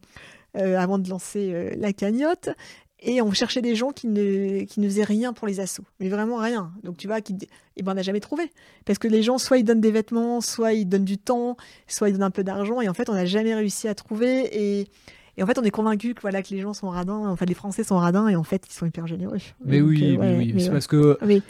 [0.56, 2.50] avant de lancer euh, la cagnotte.
[3.04, 5.84] Et on cherchait des gens qui ne, qui ne faisaient rien pour les assos.
[6.00, 6.72] Mais vraiment rien.
[6.84, 7.36] Donc tu vois, qui,
[7.76, 8.44] eh ben, on n'a jamais trouvé.
[8.86, 12.10] Parce que les gens, soit ils donnent des vêtements, soit ils donnent du temps, soit
[12.10, 12.80] ils donnent un peu d'argent.
[12.80, 14.42] Et en fait, on n'a jamais réussi à trouver.
[14.56, 14.88] Et,
[15.36, 17.28] et en fait, on est convaincu que, voilà, que les gens sont radins.
[17.28, 18.28] Enfin, les Français sont radins.
[18.28, 19.40] Et en fait, ils sont hyper généreux.
[19.66, 20.54] Mais Donc, oui, euh, oui, ouais, oui.
[20.60, 20.72] C'est ouais.
[20.74, 21.18] parce que.
[21.24, 21.42] Oui.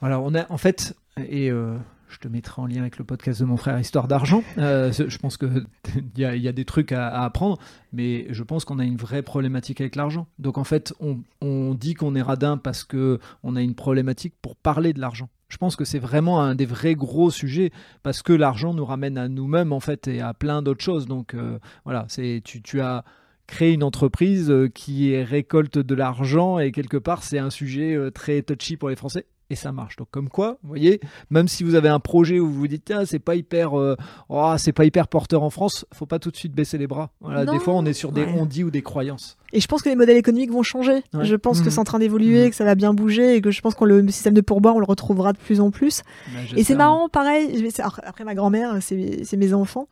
[0.00, 0.50] Voilà, on a.
[0.50, 0.94] En fait.
[1.28, 1.52] Et.
[1.52, 1.76] euh,
[2.10, 4.42] je te mettrai en lien avec le podcast de mon frère Histoire d'argent.
[4.58, 5.64] Euh, je pense qu'il
[6.16, 7.58] y, a- y a des trucs à, apprendre,
[7.92, 10.26] mais je pense qu'on a une vraie problématique avec l'argent.
[10.38, 14.56] Donc en fait, on, dit qu'on est radin parce que on a une problématique pour
[14.56, 15.28] parler de l'argent.
[15.48, 17.70] Je pense que c'est vraiment un des vrais gros sujets
[18.02, 21.06] parce que l'argent nous ramène à nous-mêmes en fait et à plein d'autres choses.
[21.06, 23.04] Donc euh, voilà, c'est tu, as
[23.46, 28.42] créé une entreprise euh, qui récolte de l'argent et quelque part c'est un sujet très
[28.42, 29.96] touchy pour les Français et ça marche.
[29.96, 32.90] Donc comme quoi, vous voyez, même si vous avez un projet où vous vous dites
[32.94, 33.96] ah, c'est pas hyper euh,
[34.28, 37.10] oh, c'est pas hyper porteur en France, faut pas tout de suite baisser les bras.
[37.20, 37.52] Voilà, Non.
[37.52, 38.34] des fois on est sur des Ouais.
[38.38, 39.36] on-dit ou des croyances.
[39.52, 41.02] Et je pense que les modèles économiques vont changer.
[41.12, 41.24] Ouais.
[41.24, 41.70] Je pense que Mhm.
[41.72, 42.50] c'est en train d'évoluer, Mhm.
[42.50, 44.78] que ça va bien bouger et que je pense que le système de pourboire, on
[44.80, 46.02] le retrouvera de plus en plus.
[46.32, 46.76] Bah, Et c'est j'espère.
[46.78, 47.68] marrant, pareil.
[48.04, 49.88] Après ma grand-mère, c'est mes enfants.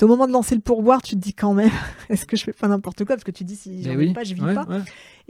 [0.00, 1.70] Au moment de lancer le pourboire, tu te dis quand même,
[2.08, 3.16] est-ce que je fais pas n'importe quoi?
[3.16, 4.64] Parce que tu dis, si Mais j'en oui, pas, je vis ouais, pas.
[4.64, 4.80] ouais.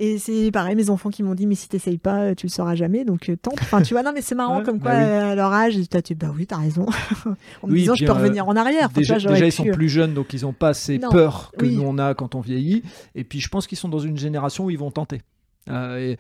[0.01, 2.77] Et c'est pareil, mes enfants qui m'ont dit, mais si t'essayes pas, tu le sauras
[2.77, 3.59] jamais, donc euh, tente.
[3.61, 5.05] Enfin, tu vois, non, mais c'est marrant Ouais, comme bah quoi, oui.
[5.05, 5.75] à leur âge,
[6.05, 6.87] tu bah oui, t'as raison.
[7.63, 8.91] en me Oui, disant, je peux euh, revenir en arrière.
[8.91, 11.83] Déjà, ils sont euh, plus jeunes, donc ils n'ont pas ces Non, peurs que nous
[11.83, 12.85] on a quand on vieillit.
[13.17, 15.21] Et puis je pense qu'ils sont dans une génération où ils vont tenter.
[15.69, 16.17] Euh, et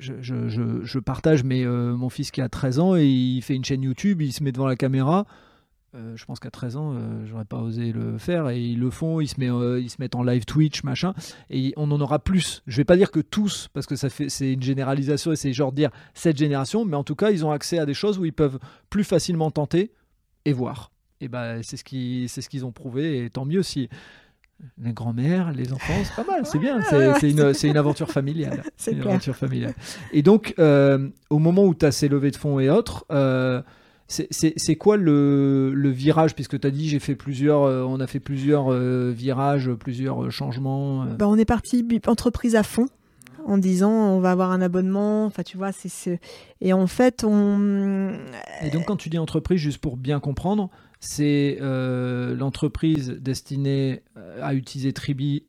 [0.00, 3.42] je, je- je- je partage, mais euh, mon fils qui a 13 ans, et il
[3.42, 5.24] fait une chaîne YouTube, il se met devant la caméra.
[5.96, 8.90] Euh, je pense qu'à 13 ans, euh, j'aurais pas osé le faire, et ils le
[8.90, 11.14] font, ils se, met, euh, ils se mettent en live Twitch, machin,
[11.50, 12.62] et on en aura plus.
[12.68, 15.52] Je vais pas dire que tous, parce que ça fait, c'est une généralisation, et c'est
[15.52, 18.24] genre dire cette génération, mais en tout cas, ils ont accès à des choses où
[18.24, 19.90] ils peuvent plus facilement tenter
[20.44, 20.92] et voir.
[21.20, 23.90] Et ben c'est ce qui c'est ce qu'ils ont prouvé et tant mieux si
[24.82, 28.62] les grands-mères, les enfants, c'est pas mal, c'est bien, c'est une, une aventure familiale.
[28.76, 29.12] C'est une clair.
[29.12, 29.74] aventure familiale.
[30.12, 33.06] Et donc, euh, au moment où tu as ces levées de fonds et autres,
[34.10, 36.34] c'est- quoi le, le virage?
[36.34, 40.24] Puisque tu as dit, j'ai fait plusieurs, euh, on a fait plusieurs euh, virages, plusieurs
[40.24, 41.04] euh, changements.
[41.04, 42.86] Bah, on est parti entreprise à fond
[43.46, 45.24] en disant on va avoir un abonnement.
[45.26, 46.18] Enfin, tu vois, c'est ce...
[46.60, 48.12] et en fait on
[48.62, 54.02] Et donc, quand tu dis entreprise, juste pour bien comprendre, c'est euh, l'entreprise destinée
[54.42, 55.44] à utiliser Tribi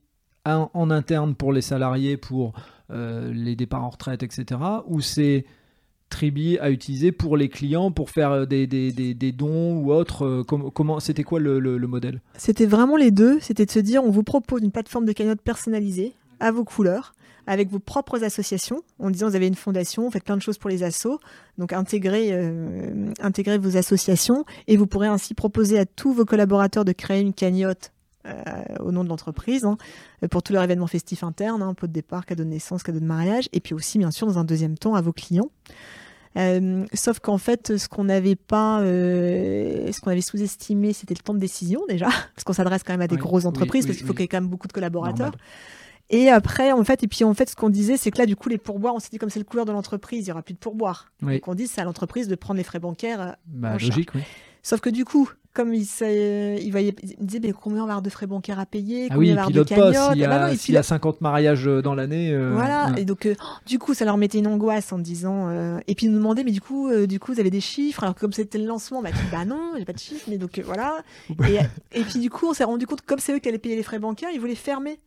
[0.45, 2.53] en, en interne pour les salariés, pour
[2.91, 4.59] euh, les départs en retraite, etc.
[4.87, 5.45] Ou c'est
[6.11, 9.91] Tribi à utiliser pour les clients, pour faire euh, des, des, des, des dons ou
[9.91, 12.21] autre euh, com- Comment C'était quoi le modèle?
[12.37, 13.39] C'était vraiment les deux.
[13.39, 17.13] C'était de se dire, on vous propose une plateforme de cagnotte personnalisée à vos couleurs,
[17.47, 20.57] avec vos propres associations, en disant vous avez une fondation, vous faites plein de choses
[20.59, 21.19] pour les assos,
[21.57, 26.85] donc intégrez, euh, intégrez vos associations et vous pourrez ainsi proposer à tous vos collaborateurs
[26.85, 27.91] de créer une cagnotte
[28.25, 28.33] euh,
[28.79, 29.77] au nom de l'entreprise hein,
[30.29, 33.05] pour tous leurs événements festifs internes, hein, pot de départ, cadeau de naissance, cadeau de
[33.05, 35.49] mariage, et puis aussi bien sûr dans un deuxième temps à vos clients.
[36.37, 41.21] Euh, sauf qu'en fait, ce qu'on n'avait pas, euh, ce qu'on avait sous-estimé, c'était le
[41.21, 42.05] temps de décision déjà,
[42.35, 44.21] parce qu'on s'adresse quand même à des Oui, grosses entreprises, oui, parce qu'il faut qu'il
[44.21, 45.31] y ait quand même beaucoup de collaborateurs.
[45.31, 45.39] Normal.
[46.13, 48.35] Et après, en fait, et puis en fait, ce qu'on disait, c'est que là, du
[48.35, 50.41] coup, les pourboires, on s'est dit comme c'est le couleur de l'entreprise, il y aura
[50.41, 51.11] plus de pourboires.
[51.21, 53.37] Donc on dit c'est à l'entreprise de prendre les frais bancaires.
[53.47, 54.21] Bah, en logique, oui.
[54.61, 58.01] Sauf que du coup, comme il, il, voyait, il disait mais combien on va avoir
[58.01, 60.11] de frais bancaires à payer, Ah combien oui, on il va avoir de cagnottes.
[60.13, 62.31] S'il y, Ah bah y a pilote- 50 mariages euh, dans l'année.
[62.31, 63.01] euh, Voilà, ouais.
[63.01, 63.35] et donc euh,
[63.65, 66.43] du coup ça leur mettait une angoisse en disant euh, et puis ils nous demandaient
[66.43, 69.01] mais du coup du coup vous avez des chiffres alors que comme c'était le lancement
[69.01, 71.57] bah, tu dis, bah non j'ai pas de chiffres mais donc voilà et,
[71.99, 73.75] et puis du coup on s'est rendu compte que comme c'est eux qui allaient payer
[73.75, 74.99] les frais bancaires ils voulaient fermer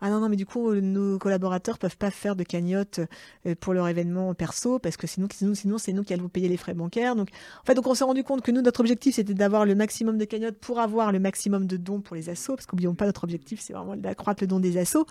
[0.00, 3.00] ah non non mais du coup nos collaborateurs peuvent pas faire de cagnotte
[3.46, 6.74] euh, pour leur événement perso parce que sinon c'est nous qui allons payer les frais
[6.74, 7.16] bancaires.
[7.16, 7.28] Donc
[7.62, 10.18] en fait donc on s'est rendu compte que nous notre objectif c'était d'avoir le maximum
[10.18, 13.24] de cagnottes pour avoir le maximum de dons pour les assos parce qu'oublions pas notre
[13.24, 15.06] objectif c'est vraiment d'accroître le don des assos.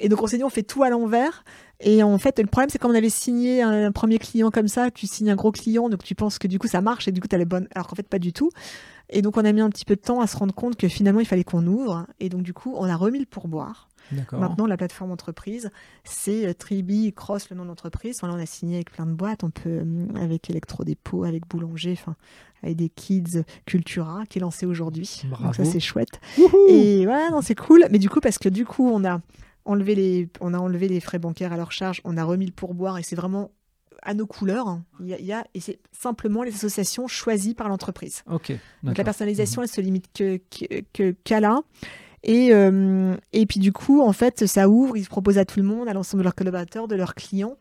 [0.00, 1.44] Et donc on s'est dit on fait tout à l'envers.
[1.80, 4.90] Et en fait le problème c'est quand on avait signé un premier client comme ça
[4.90, 7.20] tu signes un gros client donc tu penses que du coup ça marche et du
[7.20, 8.50] coup tu as les bonnes alors qu'en fait pas du tout
[9.14, 10.88] et donc on a mis un petit peu de temps à se rendre compte que
[10.88, 13.88] finalement il fallait qu'on ouvre et donc du coup on a remis le pourboire.
[14.32, 15.70] Maintenant, la plateforme entreprise,
[16.04, 18.18] c'est euh, Tribi Cross, le nom d'entreprise.
[18.18, 19.44] Enfin, là, on a signé avec plein de boîtes.
[19.44, 22.14] On peut, euh, avec Electrodépôt, avec Boulanger, enfin,
[22.62, 25.22] avec des Kids Cultura, qui est lancé aujourd'hui.
[25.30, 26.20] Donc, ça, c'est chouette.
[26.36, 27.86] Wouhou Et voilà, non, c'est cool.
[27.90, 29.20] Mais du coup, parce que du coup, on a
[29.64, 32.52] enlevé les, on a enlevé les frais bancaires à leur charge, on a remis le
[32.52, 33.50] pourboire et c'est vraiment
[34.02, 34.68] à nos couleurs.
[34.68, 34.82] hein.
[35.00, 38.22] Il y a, il y a- et c'est simplement les associations choisies par l'entreprise.
[38.30, 38.52] Ok.
[38.82, 41.60] Donc la personnalisation, elle se limite que, que, que- qu'à là.
[42.22, 45.60] Et, euh, et puis du coup, en fait, ça ouvre, ils se proposent à tout
[45.60, 47.56] le monde, à l'ensemble de leurs collaborateurs, de leurs clients.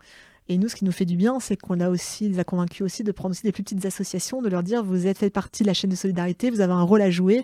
[0.49, 2.81] Et nous, ce qui nous fait du bien, c'est qu'on a aussi, les a convaincus
[2.81, 5.63] aussi de prendre aussi des plus petites associations, de leur dire, vous êtes fait partie
[5.63, 7.43] de la chaîne de solidarité, vous avez un rôle à jouer.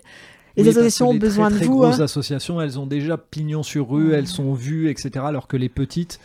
[0.56, 1.76] Les Oui, associations ont les besoin très, de très vous.
[1.78, 2.04] grosses hein.
[2.04, 5.10] associations, elles ont déjà pignon sur rue, elles sont vues, etc.
[5.24, 6.20] Alors que les petites,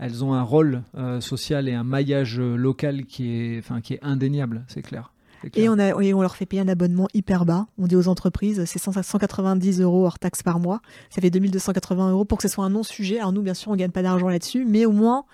[0.00, 3.94] elles ont un rôle euh, social et un maillage euh, local qui est, enfin, qui
[3.94, 5.12] est indéniable, c'est clair.
[5.54, 7.66] Et on, a, et on leur fait payer un abonnement hyper bas.
[7.78, 10.82] On dit aux entreprises, c'est 100 190 euros hors taxe par mois.
[11.08, 13.18] Ça fait 2280 euros pour que ce soit un non-sujet.
[13.18, 15.24] Alors nous, bien sûr, on gagne pas d'argent là-dessus, mais au moins,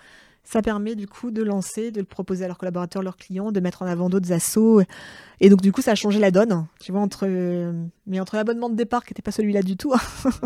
[0.47, 3.59] ça permet du coup de lancer, de le proposer à leurs collaborateurs, leurs clients, de
[3.59, 4.81] mettre en avant d'autres assos.
[5.41, 6.65] Et donc du coup, ça a changé la donne.
[6.79, 7.27] Tu vois, entre
[8.05, 9.93] mais entre l'abonnement de départ qui n'était pas celui-là du tout,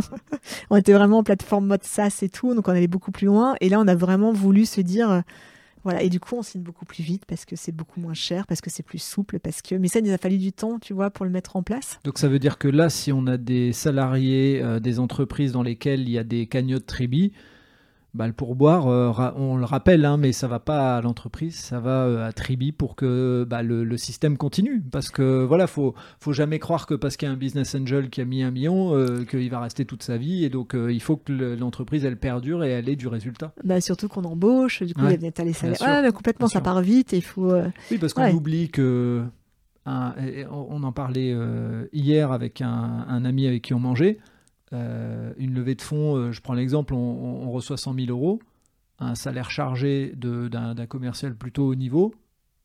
[0.72, 3.56] on était vraiment en plateforme mode SaaS et tout, donc on allait beaucoup plus loin.
[3.62, 5.12] Et là, on a vraiment voulu se dire.
[5.12, 5.22] euh,
[5.84, 8.45] voilà, et du coup, on signe beaucoup plus vite parce que c'est beaucoup moins cher,
[8.45, 9.76] parce que c'est plus souple, parce que.
[9.76, 11.99] Mais ça, il nous a fallu du temps, tu vois, pour le mettre en place.
[12.04, 15.64] Donc ça veut dire que là, si on a des salariés, euh, des entreprises dans
[15.64, 17.34] lesquelles il y a des cagnottes Tribi,
[18.14, 21.80] bah, le pourboire, euh, on le rappelle, hein, mais ça va pas à l'entreprise, ça
[21.80, 24.82] va euh, à Tribi pour que bah, le, le système continue.
[24.91, 28.09] Parce que voilà, faut faut jamais croire que parce qu'il y a un business angel
[28.09, 30.43] qui a mis un million, euh, qu'il va rester toute sa vie.
[30.43, 33.53] Et donc euh, il faut que le- l'entreprise elle perdure et elle ait du résultat.
[33.64, 35.82] Bah, surtout qu'on embauche, du coup, Ouais, il y a les salaires.
[35.82, 37.53] Ouais, mais complètement, ça part vite et il faut.
[37.91, 38.34] Oui, parce qu'on Ouais.
[38.34, 39.24] oublie que.
[39.86, 40.14] un-
[40.51, 41.36] on en parlait
[41.93, 44.20] hier avec un, un ami avec qui on mangeait.
[44.74, 48.39] Euh, une levée de fonds, euh, je prends l'exemple, on, reçoit 100 000 euros,
[48.99, 52.13] un salaire chargé d'un commercial plutôt haut niveau,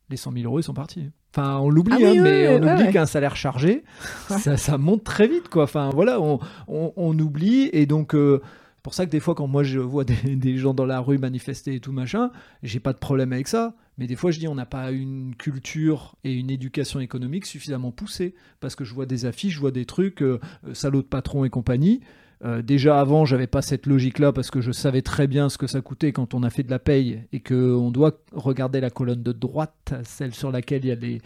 [0.09, 1.11] les 100 000 euros ils sont partis.
[1.35, 3.83] Enfin, on l'oublie, Ah oui, hein, oui, mais oui, on oublie qu'un salaire chargé,
[4.29, 5.65] ça, ça monte très vite, quoi.
[5.65, 6.39] Enfin, voilà, on,
[6.69, 8.15] on- on oublie et donc.
[8.15, 8.41] euh,
[8.83, 11.19] pour ça que des fois, quand moi je vois des, des gens dans la rue
[11.19, 12.31] manifester et tout machin,
[12.63, 13.75] j'ai pas de problème avec ça.
[13.99, 17.93] Mais des fois, je dis on n'a pas une culture et une éducation économique suffisamment
[17.93, 18.35] poussée.
[18.61, 21.45] Parce que je vois des affiches, je vois des trucs, euh, euh, salaud de patron
[21.45, 22.01] et compagnie.
[22.45, 25.67] Euh, déjà avant, j'avais pas cette logique-là parce que je savais très bien ce que
[25.67, 28.91] ça coûtait quand on a fait de la paye et que on doit regarder la
[28.91, 31.23] colonne de droite, celle sur laquelle il y a des.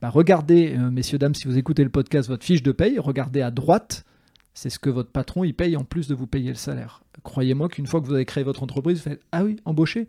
[0.00, 3.50] Bah, regardez, messieurs dames, si vous écoutez le podcast, votre fiche de paye, regardez à
[3.50, 4.06] droite.
[4.54, 7.02] C'est ce que votre patron il paye en plus de vous payer le salaire.
[7.24, 10.08] Croyez-moi qu'une fois que vous avez créé votre entreprise, vous faites ah oui embaucher.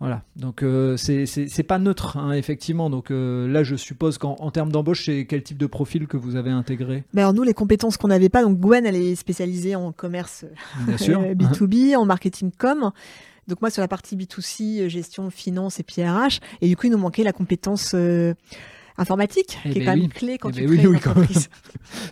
[0.00, 0.22] Voilà.
[0.36, 2.90] Donc euh, c'est pas neutre hein, effectivement.
[2.90, 6.16] Donc euh, là je suppose qu'en en termes d'embauche c'est quel type de profil que
[6.16, 7.04] vous avez intégré?
[7.12, 10.44] Mais alors, nous, les compétences qu'on n'avait pas, donc Gwen, elle est spécialisée en commerce
[10.86, 11.20] Bien sûr.
[11.22, 12.92] euh, B2B, en marketing com.
[13.48, 16.40] Donc moi, sur la partie B2C, euh, gestion, finance et puis RH.
[16.60, 18.34] Et du coup, il nous manquait la compétence euh,
[18.98, 20.00] informatique, Eh qui est ben quand oui.
[20.02, 21.48] même clé quand Eh tu ben crées oui, une oui, entreprise.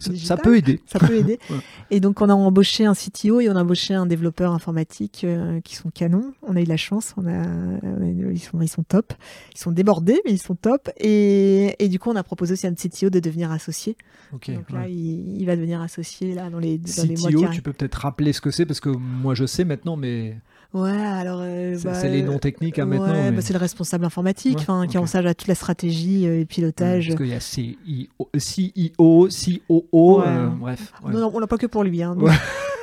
[0.25, 0.81] ça, peut aider.
[0.87, 1.39] Ça peut aider.
[1.51, 1.57] Ouais.
[1.91, 5.61] Et donc, on a embauché un CTO et on a embauché un développeur informatique euh,
[5.61, 6.33] qui sont canons.
[6.43, 7.15] On a eu de la chance.
[7.17, 7.31] On a,
[7.83, 9.13] on a- ils, sont, ils sont top.
[9.55, 10.89] Ils sont débordés, mais ils sont top.
[10.99, 13.97] Et, et du coup, on a proposé aussi à notre CTO de devenir associé.
[14.33, 17.49] Donc là, il, il va devenir associé là, dans, les, dans les mois qui CTO,
[17.53, 20.37] tu peux peut-être rappeler ce que c'est parce que moi je sais maintenant, mais
[20.75, 21.39] Ouais, alors.
[21.41, 23.07] euh, C'est bah, c'est les noms techniques ouais, maintenant.
[23.13, 26.27] mais- bah, c'est le responsable informatique, Ouais, qui est en charge à toute la stratégie
[26.27, 27.07] euh, et pilotage.
[27.09, 30.25] Parce qu'il y a CIO, CEO, COO, Ouais.
[30.27, 30.93] euh, bref.
[31.05, 31.13] ouais.
[31.13, 32.03] Non, non, on l'a pas que pour lui.
[32.03, 32.15] Hein.
[32.19, 32.33] Ouais.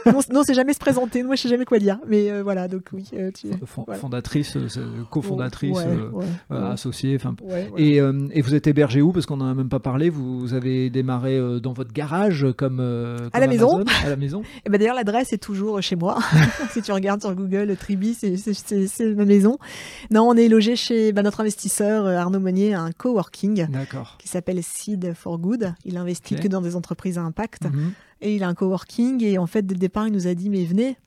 [0.06, 1.24] Non, on- non, on sait jamais se présenter.
[1.24, 1.98] Moi, je sais jamais quoi dire.
[2.08, 3.06] Mais euh, voilà, donc oui.
[3.14, 3.48] euh, tu...
[3.86, 4.00] Voilà.
[4.00, 4.80] Fondatrice, c'est-
[5.10, 6.58] cofondatrice, Ouais, ouais, ouais.
[6.72, 7.16] associée.
[7.16, 7.36] enfin.
[7.78, 9.12] Et, et vous êtes hébergé où?
[9.12, 10.10] Parce qu'on n'en a même pas parlé.
[10.10, 13.84] Vous avez démarré euh, dans votre garage comme, euh, À comme la maison.
[14.04, 14.42] À la maison.
[14.66, 16.20] Et ben d'ailleurs, l'adresse est toujours chez moi.
[16.72, 19.58] si tu regardes sur Google, Tribi, c'est- c'est c'est- c'est ma maison.
[20.10, 23.68] Non, on est logé chez bah, notre investisseur euh, Arnaud Monnier, à un coworking
[24.18, 25.74] qui s'appelle Seed for Good.
[25.86, 27.64] Il investit que dans des entreprises à impact.
[27.66, 27.92] Mhm.
[28.22, 29.24] Et il a un coworking.
[29.24, 30.98] Et en fait, dès le départ, il nous a dit, mais venez.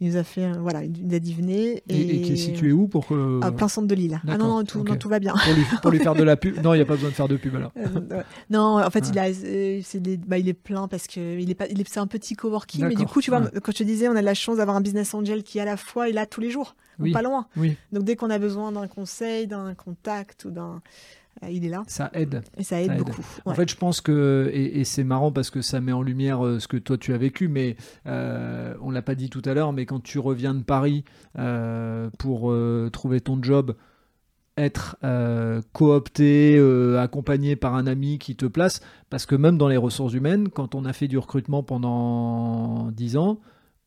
[0.00, 1.80] Il nous a fait, voilà, il nous a dit, venez.
[1.88, 3.40] Et, et qui est situé où pour que...
[3.40, 4.20] À plein centre de Lille.
[4.26, 5.32] Ah non, non, tout, non, tout va bien.
[5.34, 7.14] pour, lui, pour lui faire de la pub Non, il n'y a pas besoin de
[7.14, 7.70] faire de pub alors.
[7.76, 8.24] Euh, ouais.
[8.50, 11.48] Non, en fait, il, a, euh, c'est des- bah, il est plein parce que il
[11.50, 12.84] est pas, est, c'est un petit coworking.
[12.84, 13.50] Mais du coup, tu vois, ouais.
[13.62, 15.76] quand je te disais, on a la chance d'avoir un business angel qui à la
[15.76, 17.12] fois est là tous les jours, ou Oui.
[17.12, 17.46] pas loin.
[17.56, 20.78] Oui, Donc dès qu'on a besoin d'un conseil, d'un contact ou d'un, euh,
[21.50, 22.42] il est là ça aide.
[22.56, 22.98] et ça aide Ça aide.
[23.04, 23.22] beaucoup.
[23.44, 26.44] En fait, je pense que, et, et c'est marrant parce que ça met en lumière
[26.44, 27.76] euh, ce que toi tu as vécu, mais
[28.06, 31.04] euh, on l'a pas dit tout à l'heure, mais quand tu reviens de Paris
[31.38, 33.74] euh, pour euh, trouver ton job,
[34.56, 34.96] être
[35.72, 36.58] coopté,
[36.98, 40.74] accompagné par un ami qui te place, parce que même dans les ressources humaines, quand
[40.74, 43.40] on a fait du recrutement pendant 10 ans,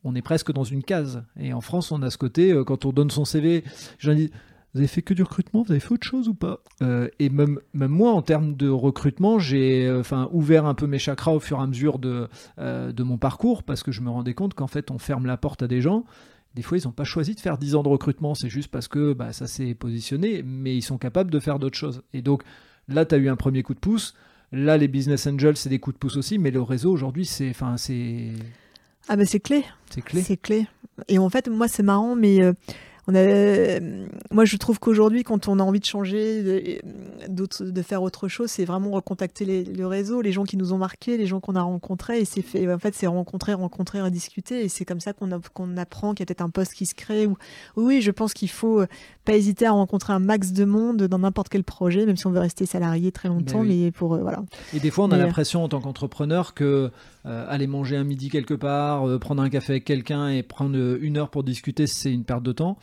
[0.04, 1.24] on est presque dans une case.
[1.40, 3.64] Et en France, on a ce côté, quand on donne son CV,
[4.00, 4.32] je dis,
[4.76, 6.60] vous avez fait que du recrutement, vous avez fait autre chose ou pas?
[6.84, 10.86] Euh, Et même, même moi, en termes de recrutement, j'ai euh, enfin ouvert un peu
[10.86, 12.28] mes chakras au fur et à mesure de,
[12.60, 15.38] euh, de mon parcours, parce que je me rendais compte qu'en fait, on ferme la
[15.38, 16.04] porte à des gens.
[16.56, 18.90] Des fois, ils n'ont pas choisi de faire 10 ans de recrutement, c'est juste parce
[18.90, 22.04] que bah, ça s'est positionné, mais ils sont capables de faire d'autres choses.
[22.14, 22.44] Et donc,
[22.90, 24.14] là, tu as eu un premier coup de pouce.
[24.52, 27.50] Là, les business angels, c'est des coups de pouce aussi, mais le réseau aujourd'hui, c'est
[27.50, 28.28] enfin, c'est
[29.08, 30.22] Ah ben c'est clé, c'est clé.
[30.22, 30.68] c'est clé.
[31.08, 32.54] Et en fait, moi c'est marrant, mais euh,
[33.08, 36.42] on a, euh, moi je trouve qu'aujourd'hui, quand on a envie de changer,
[37.28, 40.78] de, faire autre chose, c'est vraiment recontacter les- le réseau, les gens qui nous ont
[40.78, 42.20] marqués, les gens qu'on a rencontrés.
[42.22, 44.64] Et c'est fait, en fait, c'est rencontrer, rencontrer, rediscuter.
[44.64, 46.86] Et c'est comme ça qu'on, a- qu'on apprend qu'il y a peut-être un poste qui
[46.86, 47.28] se crée.
[47.28, 47.38] Ou,
[47.76, 48.88] oui, je pense qu'il faut euh,
[49.24, 52.32] pas hésiter à rencontrer un max de monde dans n'importe quel projet, même si on
[52.32, 53.60] veut rester salarié très longtemps.
[53.62, 53.84] Oui.
[53.84, 54.44] Mais pour euh, voilà.
[54.74, 56.90] Et des fois, on a Mais, l'impression en tant qu'entrepreneur que
[57.26, 60.78] euh, aller manger un midi quelque part, euh, prendre un café avec quelqu'un et prendre
[61.02, 62.78] une heure pour discuter, c'est une perte de temps.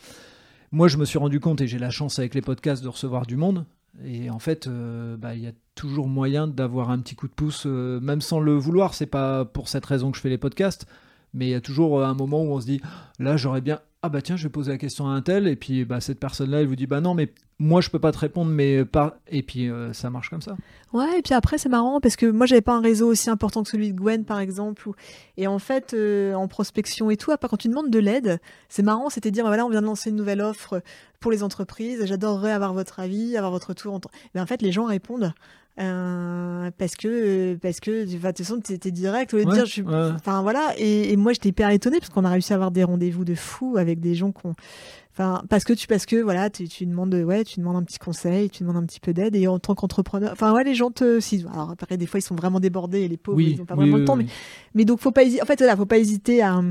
[0.73, 3.27] Moi, je me suis rendu compte, et j'ai la chance avec les podcasts de recevoir
[3.27, 3.67] du monde.
[4.03, 7.33] Et en fait, euh, bah, il y a toujours moyen d'avoir un petit coup de
[7.33, 8.95] pouce, euh, même sans le vouloir.
[8.95, 10.87] C'est pas pour cette raison que je fais les podcasts,
[11.35, 12.81] mais il y a toujours euh, un moment où on se dit,
[13.19, 15.55] là, j'aurais bien, ah bah tiens, je vais poser la question à un tel, et
[15.55, 18.17] puis bah, cette personne-là, elle vous dit, bah non, mais moi, je peux pas te
[18.17, 19.19] répondre, mais pas.
[19.29, 20.57] Et puis euh, ça marche comme ça.
[20.91, 23.63] Ouais, et puis après, c'est marrant parce que moi, j'avais pas un réseau aussi important
[23.63, 24.89] que celui de Gwen, par exemple.
[25.37, 28.83] Et en fait, euh, en prospection et tout, après, quand tu demandes de l'aide, c'est
[28.83, 30.81] marrant, c'était dire, voilà, on vient de lancer une nouvelle offre
[31.21, 34.01] pour les entreprises, j'adorerais avoir votre avis, avoir votre temps-
[34.35, 35.33] Mais en fait, les gens répondent.
[35.79, 39.65] Euh, parce que parce que de toute façon t'es direct au lieu de Ouais, dire
[39.65, 40.11] je suis ouais.
[40.15, 40.73] enfin voilà.
[40.77, 43.35] Et, et moi j'étais hyper étonnée parce qu'on a réussi à avoir des rendez-vous de
[43.35, 44.53] fous avec des gens qu'on
[45.15, 47.99] Enfin, parce que tu, parce que voilà, tu, tu demandes, ouais, tu demandes un petit
[47.99, 50.89] conseil, tu demandes un petit peu d'aide, et en tant qu'entrepreneur, enfin ouais, les gens
[50.89, 53.59] te, si, alors après des fois ils sont vraiment débordés, et les pauvres Oui, ils
[53.59, 54.25] n'ont pas oui, vraiment oui, le temps, mais,
[54.73, 56.63] mais donc faut pas hésiter, en fait voilà, faut pas hésiter à,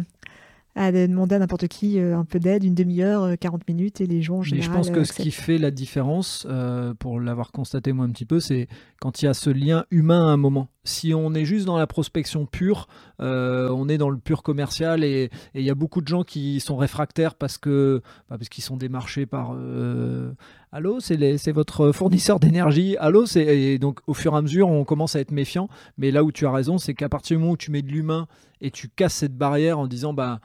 [0.74, 4.06] à demander à n'importe qui euh, un peu d'aide, une demi-heure, euh, 40 minutes, et
[4.06, 7.20] les gens en Mais je pense que euh, ce qui fait la différence, euh, pour
[7.20, 8.68] l'avoir constaté moi un petit peu, c'est
[9.00, 10.68] quand il y a ce lien humain à un moment.
[10.84, 12.88] Si on est juste dans la prospection pure,
[13.20, 16.58] euh, on est dans le pur commercial et il y a beaucoup de gens qui
[16.58, 20.32] sont réfractaires parce que bah, parce qu'ils sont démarchés par euh,
[20.72, 22.96] allô c'est votre fournisseur d'énergie.
[22.98, 25.68] Allô c'est et donc au fur et à mesure on commence à être méfiant.
[25.98, 27.92] Mais là où tu as raison c'est qu'à partir du moment où tu mets de
[27.92, 28.26] l'humain
[28.60, 30.40] et tu casses cette barrière en disant bah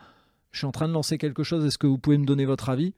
[0.57, 2.69] je suis en train de lancer quelque chose, est-ce que vous pouvez me donner votre
[2.69, 2.95] avis?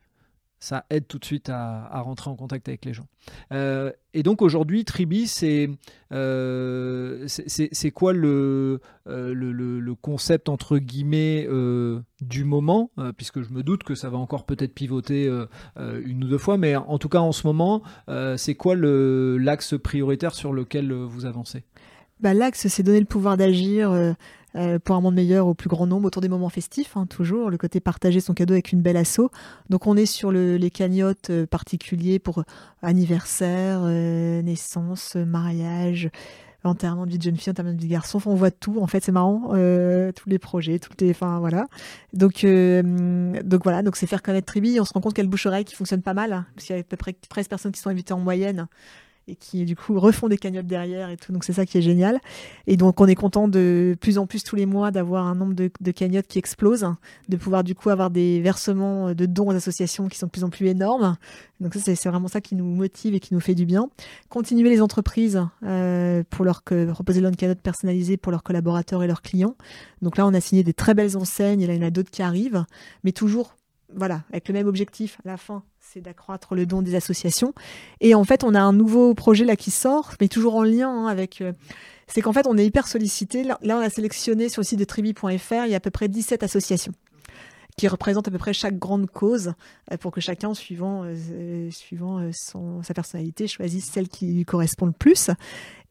[0.61, 3.07] Ça aide tout de suite à, rentrer en contact avec les gens.
[3.51, 5.69] Euh, et donc aujourd'hui, Tribi, c'est
[6.13, 7.27] euh,
[7.93, 12.91] quoi le, euh, le, le- le concept entre guillemets euh, du moment?
[13.17, 15.29] Puisque je me doute que ça va encore peut-être pivoter
[15.77, 17.81] une ou deux fois, mais en tout cas en ce moment,
[18.37, 21.63] c'est quoi l'axe prioritaire sur lequel vous avancez?
[22.21, 23.93] Bah, L'axe, c'est donner le pouvoir d'agir
[24.55, 27.05] euh, euh, pour un monde meilleur au plus grand nombre autour des moments festifs, hein,
[27.05, 27.49] toujours.
[27.49, 29.29] Le côté partager son cadeau avec une belle asso.
[29.69, 32.43] Donc on est sur le- les cagnottes euh, particuliers pour
[32.81, 36.09] anniversaire, euh, naissance, euh, mariage,
[36.63, 38.19] enterrement de vie de jeune fille, enterrement de vie de garçon.
[38.25, 38.79] On voit tout.
[38.81, 39.51] En fait, c'est marrant.
[39.53, 41.67] euh, tous les projets, toutes les, enfin voilà.
[42.13, 43.81] Donc, euh, donc voilà.
[43.83, 44.79] Donc c'est faire connaître Tribi.
[44.79, 46.65] On se rend compte qu'il y a le bouche-oreille qui fonctionne pas mal, hein, parce
[46.67, 48.67] qu'il y a à peu près 13 personnes qui sont invitées en moyenne.
[49.29, 51.31] Et qui du coup refont des cagnottes derrière et tout.
[51.31, 52.19] Donc c'est ça qui est génial.
[52.67, 55.53] Et donc on est content de plus en plus tous les mois d'avoir un nombre
[55.53, 56.85] de, cagnottes qui explose,
[57.29, 60.43] de pouvoir du coup avoir des versements de dons aux associations qui sont de plus
[60.43, 61.17] en plus énormes.
[61.59, 63.89] Donc ça c'est vraiment ça qui nous motive et qui nous fait du bien.
[64.29, 69.21] Continuer les entreprises euh, pour leur proposer une cagnotte personnalisée pour leurs collaborateurs et leurs
[69.21, 69.55] clients.
[70.01, 71.91] Donc là on a signé des très belles enseignes et là il y en a
[71.91, 72.65] d'autres qui arrivent,
[73.03, 73.55] mais toujours
[73.95, 77.53] voilà, avec le même objectif à la fin, c'est d'accroître le don des associations.
[78.01, 80.89] Et en fait, on a un nouveau projet là qui sort, mais toujours en lien
[80.89, 81.41] hein, avec.
[81.41, 81.53] Euh,
[82.07, 83.43] c'est qu'en fait, on est hyper sollicité.
[83.43, 86.07] Là, on a sélectionné sur le site de tribi.fr, il y a à peu près
[86.07, 86.93] 17 associations
[87.77, 89.53] qui représentent à peu près chaque grande cause
[89.91, 92.29] euh, pour que chacun, suivant, euh, suivant
[92.83, 95.29] sa personnalité, choisisse celle qui lui correspond le plus.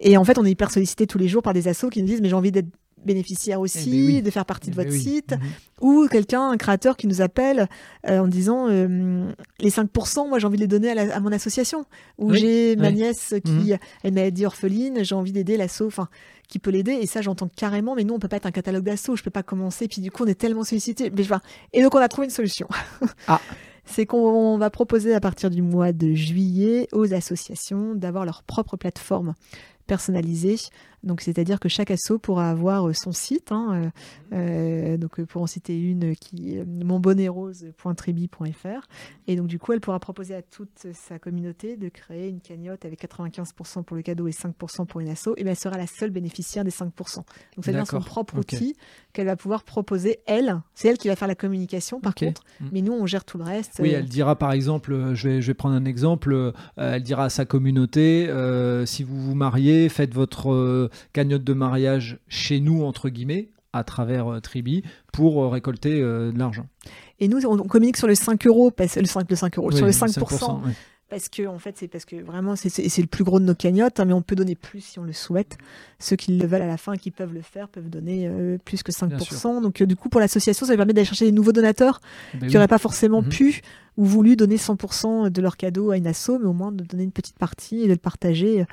[0.01, 2.09] Et en fait, on est hyper sollicité tous les jours par des assos qui nous
[2.09, 2.69] disent Mais j'ai envie d'être
[3.05, 5.41] bénéficiaire aussi, eh ben de faire partie de eh votre ben site, mhm.
[5.81, 7.69] ou quelqu'un, un créateur qui nous appelle
[8.09, 9.31] euh, en disant euh,
[9.61, 11.85] les 5%, moi j'ai envie de les donner à, mon association,
[12.19, 13.79] ou j'ai ma nièce qui mhm.
[14.03, 16.09] elle m'a dit orpheline, j'ai envie d'aider l'asso, enfin
[16.49, 18.85] qui peut l'aider, et ça j'entends carrément, mais nous on peut pas être un catalogue
[18.85, 21.43] d'asso, je peux pas commencer, puis du coup on est tellement sollicité, mais je vois.
[21.73, 22.69] Et donc on a trouvé une solution.
[23.27, 23.41] Ah.
[23.89, 28.77] c'est qu'on va proposer à partir du mois de juillet aux associations d'avoir leur propre
[28.77, 29.35] plateforme
[29.87, 30.57] personnalisée
[31.05, 33.53] donc, c'est-à-dire que chaque asso pourra avoir euh, son site.
[33.53, 33.93] Hein,
[34.33, 38.89] euh, euh, donc, pour en citer une, qui monbonnetrose.tribi.fr.
[39.27, 42.85] Et donc, du coup, elle pourra proposer à toute sa communauté de créer une cagnotte
[42.85, 45.29] avec 95% pour le cadeau et 5% pour une asso.
[45.37, 47.17] Et bien, elle sera la seule bénéficiaire des 5%.
[47.17, 47.27] Donc,
[47.63, 48.75] ça devient son propre outil
[49.13, 50.61] qu'elle va pouvoir proposer, elle.
[50.75, 52.43] C'est elle qui va faire la communication, par contre.
[52.61, 52.67] Mm.
[52.73, 53.81] Mais nous, on gère tout le reste.
[53.81, 57.31] Oui, elle dira, par exemple, je vais, je vais prendre un exemple, elle dira à
[57.31, 58.29] sa communauté,
[58.87, 64.29] si vous vous mariez, faites votre cagnotte de mariage chez nous, entre guillemets, à travers
[64.29, 64.83] euh, Tribi,
[65.13, 66.67] pour euh, récolter euh, de l'argent.
[67.21, 69.93] Et nous, on, communique sur le 5 euros, le 5, le 5 euros, sur le
[69.93, 70.61] 5%.
[71.11, 73.99] Parce que, en fait, c'est parce que vraiment, c'est le plus gros de nos cagnottes,
[73.99, 75.57] hein, mais on peut donner plus si on le souhaite.
[75.99, 78.31] Ceux qui le veulent à la fin qui peuvent le faire peuvent donner
[78.67, 79.63] plus que 5%.
[79.63, 82.03] Donc, du coup, pour l'association, ça permet d'aller chercher des nouveaux donateurs
[82.35, 83.31] eh ben qui n'auraient pas forcément mhm.
[83.31, 83.63] pu
[83.99, 87.03] ou voulu donner 100% de leur cadeau à une asso, mais au moins de donner
[87.03, 88.65] une petite partie et de le partager.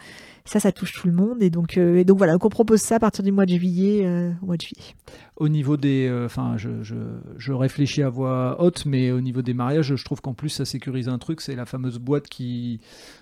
[0.45, 1.41] Ça, ça touche tout le monde.
[1.41, 3.55] Et donc, euh, et donc voilà, donc on propose ça à partir du mois de
[3.55, 4.05] juillet.
[4.05, 4.93] Euh, au mois de juillet.
[5.37, 6.07] Au niveau des.
[6.07, 6.93] Euh, enfin, je, je,
[7.37, 10.63] je, réfléchis à voix haute, mais au niveau des mariages, je trouve qu'en plus, ça
[10.63, 12.79] sécurise un truc c'est la fameuse boîte qui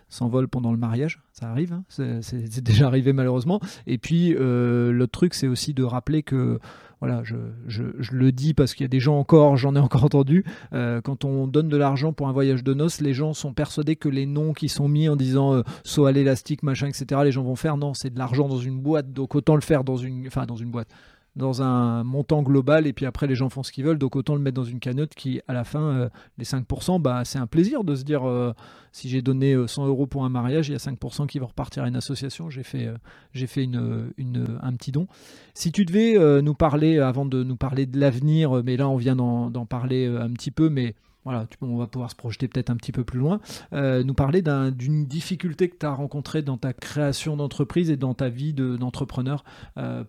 [0.10, 1.22] s'envole pendant le mariage.
[1.32, 1.86] Ça arrive, hein.
[1.88, 3.62] c'est déjà arrivé malheureusement.
[3.88, 6.60] Et puis, l'autre truc, c'est aussi de rappeler que
[7.04, 7.84] voilà, je,
[8.14, 11.26] le dis parce qu'il y a des gens encore, j'en ai encore entendu, euh, quand
[11.26, 14.26] on donne de l'argent pour un voyage de noces, les gens sont persuadés que les
[14.26, 17.76] noms qui sont mis en disant euh, à l'élastique, machin, etc., les gens vont faire.
[17.76, 20.56] Non, c'est de l'argent dans une boîte, donc autant le faire dans une, enfin dans
[20.56, 20.88] une boîte
[21.36, 23.98] dans un montant global et puis après les gens font ce qu'ils veulent.
[23.98, 27.24] Donc autant le mettre dans une cagnotte qui à la fin euh, les 5% bah
[27.26, 28.54] c'est un plaisir de se dire euh,
[28.92, 31.48] si j'ai donné 100 euh, euros pour un mariage il y a 5% qui vont
[31.48, 32.50] repartir à une association.
[32.50, 32.90] J'ai fait
[33.34, 34.12] j'ai fait une,
[34.62, 35.08] un petit don.
[35.54, 39.16] Si tu devais nous parler avant de nous parler de l'avenir mais là on vient
[39.16, 42.92] d'en parler un petit peu mais voilà, on va pouvoir se projeter peut-être un petit
[42.92, 43.40] peu plus loin,
[43.72, 48.30] nous parler d'une difficulté que tu as rencontrée dans ta création d'entreprise et dans ta
[48.30, 49.44] vie d'entrepreneur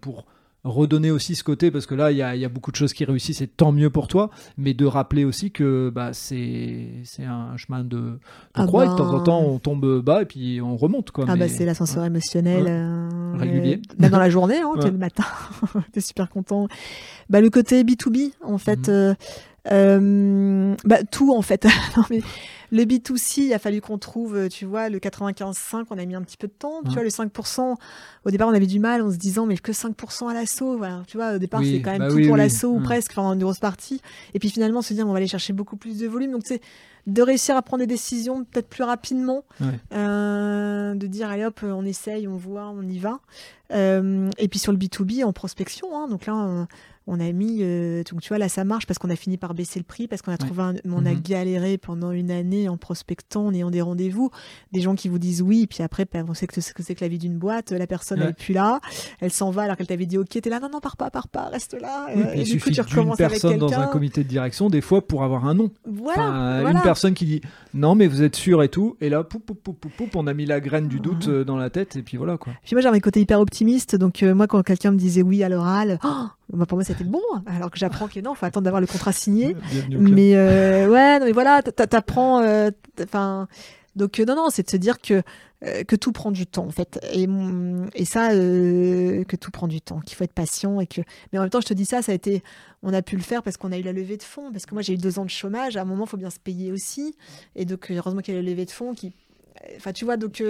[0.00, 0.26] pour
[0.64, 3.42] redonner aussi ce côté, parce que là, il y a, beaucoup de choses qui réussissent
[3.42, 6.88] et tant mieux pour toi, mais de rappeler aussi que bah, c'est
[7.18, 8.18] un chemin de, de
[8.54, 9.24] ah croix et de temps en ben.
[9.24, 11.10] temps, on tombe bas et puis on remonte.
[11.10, 12.64] Quoi, ah bah c'est l'ascenseur émotionnel.
[12.66, 13.82] Euh, Régulier.
[13.98, 15.24] même dans la journée, hein, le matin,
[15.92, 16.66] tu es super content.
[17.28, 18.94] Bah, le côté B2B, en fait, mhm.
[18.94, 19.14] euh,
[19.70, 21.66] euh, bah, tout en fait.
[21.96, 22.20] non, mais
[22.70, 26.14] le B2C, il a fallu qu'on trouve, euh, tu vois, le 95,5, on a mis
[26.14, 26.82] un petit peu de temps.
[26.84, 27.74] Tu vois, le 5%,
[28.24, 30.76] au départ, on avait du mal en se disant, mais que 5% à l'assaut.
[30.76, 31.02] Voilà.
[31.06, 33.40] Tu vois, au départ, c'est quand même bah tout pour l'assaut, ou presque, enfin, une
[33.40, 34.00] grosse partie.
[34.34, 36.32] Et puis finalement, se dire, on va aller chercher beaucoup plus de volume.
[36.32, 36.60] Donc, c'est
[37.06, 39.44] de réussir à prendre des décisions peut-être plus rapidement,
[39.92, 43.20] euh, de dire, allez hop, on essaye, on voit, on y va.
[43.72, 46.66] Euh, et puis sur le B2B, en prospection, hein, donc là,
[47.06, 49.54] on a mis, euh, donc tu vois, là ça marche parce qu'on a fini par
[49.54, 51.20] baisser le prix, parce qu'on a trouvé, on a mhm.
[51.20, 54.30] galéré pendant une année en prospectant, en ayant des rendez-vous,
[54.72, 57.04] des gens qui vous disent oui, et puis après, ben, on sait que c'est que
[57.04, 58.80] la vie d'une boîte, la personne n'est plus là,
[59.20, 61.28] elle s'en va alors qu'elle t'avait dit ok, t'es là, non non pars pas, pars
[61.28, 62.06] pas, reste là.
[62.14, 65.46] Oui, et, il suffit d'une personne dans un comité de direction des fois pour avoir
[65.46, 65.70] un nom.
[65.86, 67.40] Voilà, Une personne qui dit
[67.74, 70.34] non mais vous êtes sûr et tout, et là poup, poup, poup, poup, on a
[70.34, 72.52] mis la graine du doute euh, dans la tête et puis voilà quoi.
[72.62, 75.42] Puis moi j'ai un côté hyper optimiste, donc euh, moi quand quelqu'un me disait oui
[75.42, 77.20] à l'oral, oh, bah, pour moi, c'était bon.
[77.46, 79.56] Alors que j'apprends que non, il faut attendre d'avoir le contrat signé.
[79.90, 82.44] Mais euh, ouais, non, mais voilà, t'apprends.
[83.02, 83.48] Enfin,
[83.96, 85.22] donc euh, non, non, c'est de se dire que
[85.88, 87.00] que tout prend du temps en fait.
[87.14, 87.26] Et
[87.94, 91.00] et ça, que tout prend du temps, qu'il faut être patient et que.
[91.32, 92.42] Mais en même temps, je te dis ça, ça a été.
[92.82, 94.52] On a pu le faire parce qu'on a eu la levée de fonds.
[94.52, 95.78] Parce que moi, j'ai eu deux ans de chômage.
[95.78, 97.16] À un moment, il faut bien se payer aussi.
[97.56, 99.14] Et donc, heureusement qu'il y a la levée de fonds qui
[99.76, 100.42] Enfin, tu vois, donc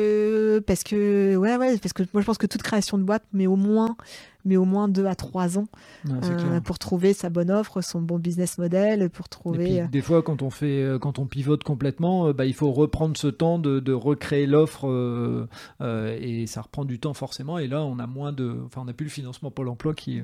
[0.67, 3.47] parce que ouais, ouais, parce que moi je pense que toute création de boîte, mais
[3.47, 3.97] au moins
[4.45, 5.67] mais au moins deux à trois ans
[6.09, 9.83] euh, pour trouver sa bonne offre, son bon business model, pour trouver.
[9.83, 13.17] Euh, des fois, quand on fait, euh, quand on pivote complètement, bah, il faut reprendre
[13.17, 15.39] ce temps de, recréer l'offre
[15.81, 17.59] et ça reprend du temps forcément.
[17.59, 20.23] Et là, on a moins de, enfin, on n'a plus le financement pour l'emploi qui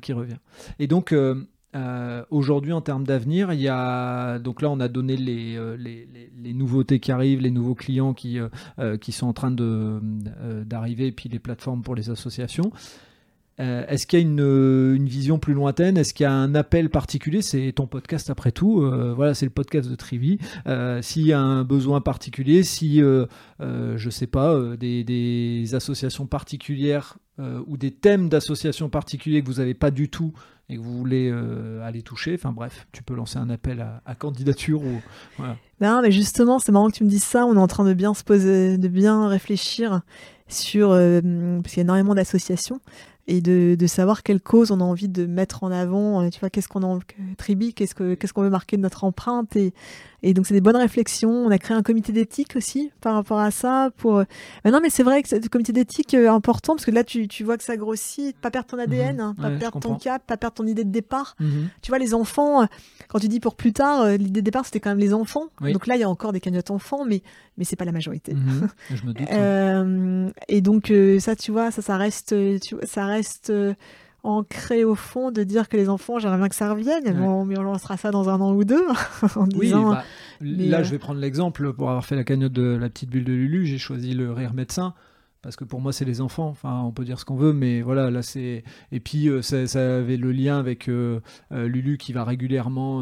[0.00, 0.38] qui revient.
[0.78, 1.14] Et donc.
[2.30, 7.00] Aujourd'hui, en termes d'avenir, il y a donc là, on a donné les, les, nouveautés
[7.00, 8.38] qui arrivent, les nouveaux clients qui,
[9.00, 12.72] qui sont en train d'arriver, et puis les plateformes pour les associations.
[13.60, 15.96] Euh, est-ce qu'il y a une, vision plus lointaine?
[15.96, 17.42] Est-ce qu'il y a un appel particulier?
[17.42, 18.82] C'est ton podcast après tout.
[18.82, 20.38] Euh, voilà, c'est le podcast de Trivi.
[20.66, 23.26] Euh, S'il y a un besoin particulier, si, euh,
[23.60, 27.18] je sais pas, des, des, associations particulières
[27.66, 30.32] ou des thèmes d'associations particuliers que vous n'avez pas du tout
[30.72, 31.30] et que vous voulez
[31.82, 34.82] aller toucher, enfin bref, tu peux lancer un appel à, candidature.
[34.82, 35.00] Ou.
[35.80, 37.46] Non, mais justement, c'est marrant que tu me dises ça.
[37.46, 40.00] On est en train de bien se poser, de bien réfléchir
[40.48, 42.80] sur, parce qu'il y a énormément d'associations
[43.26, 46.22] et de, savoir quelle cause on a envie de mettre en avant.
[46.22, 46.98] Euh, tu vois, qu'est-ce qu'on a,
[47.38, 49.56] Tribi, qu'est-ce que qu'est-ce qu'on veut marquer de notre empreinte
[50.22, 51.30] et donc c'est des bonnes réflexions.
[51.30, 53.90] On a créé un comité d'éthique aussi par rapport à ça.
[53.96, 54.24] Pour euh,
[54.64, 57.04] mais non, mais c'est vrai que c'est un comité d'éthique euh, important parce que là
[57.04, 58.36] tu, tu vois que ça grossit.
[58.38, 59.20] Pas perdre ton ADN, mhm.
[59.20, 61.34] hein, pas perdre ton cap, pas perdre ton idée de départ.
[61.40, 61.68] Mhm.
[61.82, 62.66] Tu vois les enfants.
[63.08, 65.48] Quand tu dis pour plus tard, l'idée de départ c'était quand même les enfants.
[65.60, 67.22] Donc là il y a encore des cagnottes enfants, mais
[67.58, 68.34] mais c'est pas la majorité.
[68.34, 68.68] Mhm.
[68.94, 69.28] Je me doute.
[69.30, 73.74] euh, et donc ça tu vois ça ça reste tu vois, ça reste euh,
[74.24, 77.02] ancré au fond de dire que les enfants, j'aimerais bien que ça revienne,
[77.46, 78.86] mais on lancera ça dans un an ou deux.
[79.36, 80.04] en oui, bah,
[80.40, 83.24] là, euh, je vais prendre l'exemple pour avoir fait la cagnotte de la petite bulle
[83.24, 84.94] de Lulu, j'ai choisi le rire médecin.
[85.42, 86.46] Parce que pour moi, c'est les enfants.
[86.46, 88.62] Enfin, on peut dire ce qu'on veut, mais voilà, là, c'est.
[88.92, 90.88] Et puis, euh, ça, avait le lien avec
[91.50, 93.00] Lulu qui va régulièrement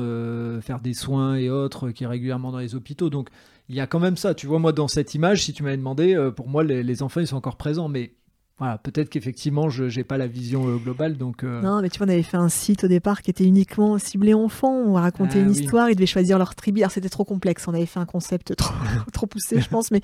[0.62, 3.10] faire des soins et autres, qui est régulièrement dans les hôpitaux.
[3.10, 3.28] Donc,
[3.68, 4.32] il y a quand même ça.
[4.32, 7.20] Tu vois, moi, dans cette image, si tu m'avais demandé, pour moi, les, les, enfants,
[7.20, 7.88] ils sont encore présents.
[7.88, 8.14] Mais
[8.60, 11.16] voilà, peut-être qu'effectivement, je n'ai pas la vision euh, globale.
[11.16, 13.44] Donc, euh, Non, mais tu vois, on avait fait un site au départ qui était
[13.44, 14.74] uniquement ciblé enfants.
[14.74, 16.80] On racontait ah une histoire, ils devaient choisir leur tribu.
[16.80, 17.66] Alors, c'était trop complexe.
[17.68, 18.74] On avait fait un concept trop,
[19.14, 19.90] trop poussé, je pense.
[19.90, 20.02] Mais,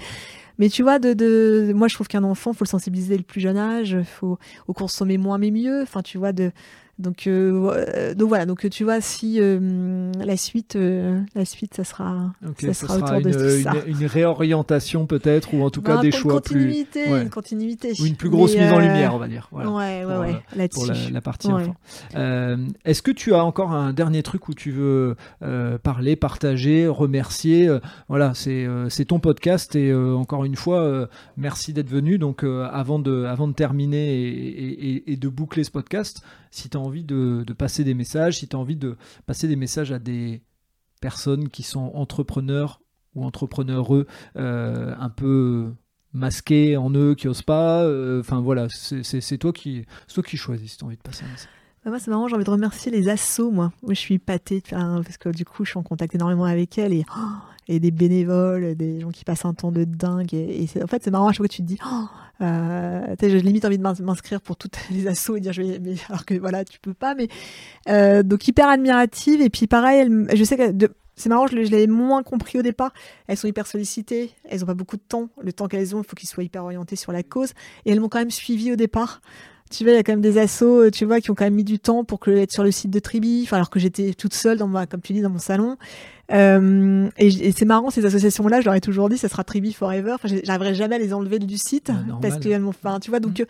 [0.59, 1.74] mais tu vois, de, de...
[1.74, 3.98] moi, je trouve qu'un enfant, faut le sensibiliser le plus jeune âge.
[4.04, 4.38] faut
[4.68, 5.82] au consommer moins, mais mieux.
[5.82, 6.50] Enfin, tu vois, de
[6.99, 11.84] donc, euh, donc voilà, donc tu vois, si euh, la suite, euh, la suite, ça
[11.84, 13.72] sera, ça, sera, autour une, de ça.
[13.86, 17.22] Une, réorientation peut-être, ou en tout cas des choix plus, ouais.
[17.22, 19.49] une continuité, ou une plus grosse mise en lumière, on va dire.
[19.53, 21.76] Voilà, ouais, ouais, ouais, pour, la, la, partie enfant.
[22.86, 25.16] Est-ce que tu as encore un dernier truc où tu veux
[25.82, 27.68] parler, partager, remercier?
[28.09, 32.16] Voilà, c'est c'est ton podcast et encore une fois, merci d'être venu.
[32.16, 36.22] Donc avant de avant de terminer et, et, et de boucler ce podcast
[36.57, 39.93] si tu envie de, passer des messages, si tu as envie de passer des messages
[39.93, 40.43] à des
[41.01, 42.80] personnes qui sont entrepreneurs
[43.14, 44.07] ou entrepreneureux
[44.37, 45.72] euh, un peu
[46.12, 50.72] masqués en eux, qui osent pas, euh, enfin voilà, c'est toi qui, toi qui choisis
[50.72, 51.51] si tu as envie de passer un message.
[51.87, 53.72] Moi, c'est marrant, j'ai envie de remercier les assos, moi.
[53.82, 56.93] Moi, je suis pâtée, parce que du coup, je suis en contact énormément avec elles
[56.93, 60.34] et, oh, des bénévoles, des gens qui passent un temps de dingue.
[60.34, 62.05] Et, en fait, c'est marrant à chaque fois que tu te dis, oh,
[62.41, 66.26] euh, j'ai limite envie de m'inscrire pour toutes les assos et dire, je vais, alors
[66.26, 67.14] que voilà, tu peux pas.
[67.14, 67.28] Mais
[67.89, 69.41] euh, donc hyper admirative.
[69.41, 72.93] Et puis pareil, je sais que c'est marrant, je, l'ai moins compris au départ.
[73.28, 75.28] Elles sont hyper sollicitées, elles ont pas beaucoup de temps.
[75.41, 77.53] Le temps qu'elles ont, il faut qu'ils soient hyper orientés sur la cause.
[77.84, 79.20] Et elles m'ont quand même suivi au départ
[79.70, 81.44] tu vois, il y a quand même des assos, euh, tu vois, qui ont quand
[81.44, 83.78] même mis du temps pour que être sur le site de Tribi, enfin, alors que
[83.78, 85.76] j'étais toute seule dans ma, comme tu dis, dans mon salon.
[86.32, 90.12] Euh, et, c'est marrant, ces associations-là, je leur ai toujours dit, ça sera Tribi Forever.
[90.12, 91.90] Enfin, j'arriverai jamais à les enlever du site
[92.20, 93.44] parce m'ont, enfin, tu vois, donc, euh,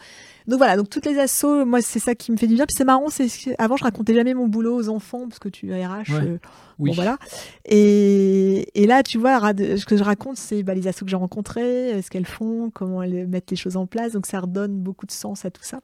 [0.47, 2.67] donc voilà, donc toutes les assos, moi, c'est ça qui me fait du bien.
[2.67, 5.73] Puis c'est marrant, c'est avant, je racontais jamais mon boulot aux enfants parce que tu
[5.73, 6.13] es RH.
[6.13, 6.39] Euh,
[6.79, 6.91] oui.
[6.91, 7.17] Bon, voilà.
[7.65, 11.17] Et, et là, tu vois, ce que je raconte, c'est bah, les assos que j'ai
[11.17, 14.13] rencontrés, ce qu'elles font, comment elles mettent les choses en place.
[14.13, 15.81] Donc ça redonne beaucoup de sens à tout ça.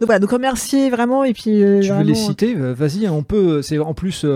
[0.00, 1.62] Donc voilà, donc remercier vraiment et puis.
[1.62, 2.54] Euh, tu veux les citer?
[2.54, 3.62] Vas-y, on peut.
[3.62, 4.26] C'est en plus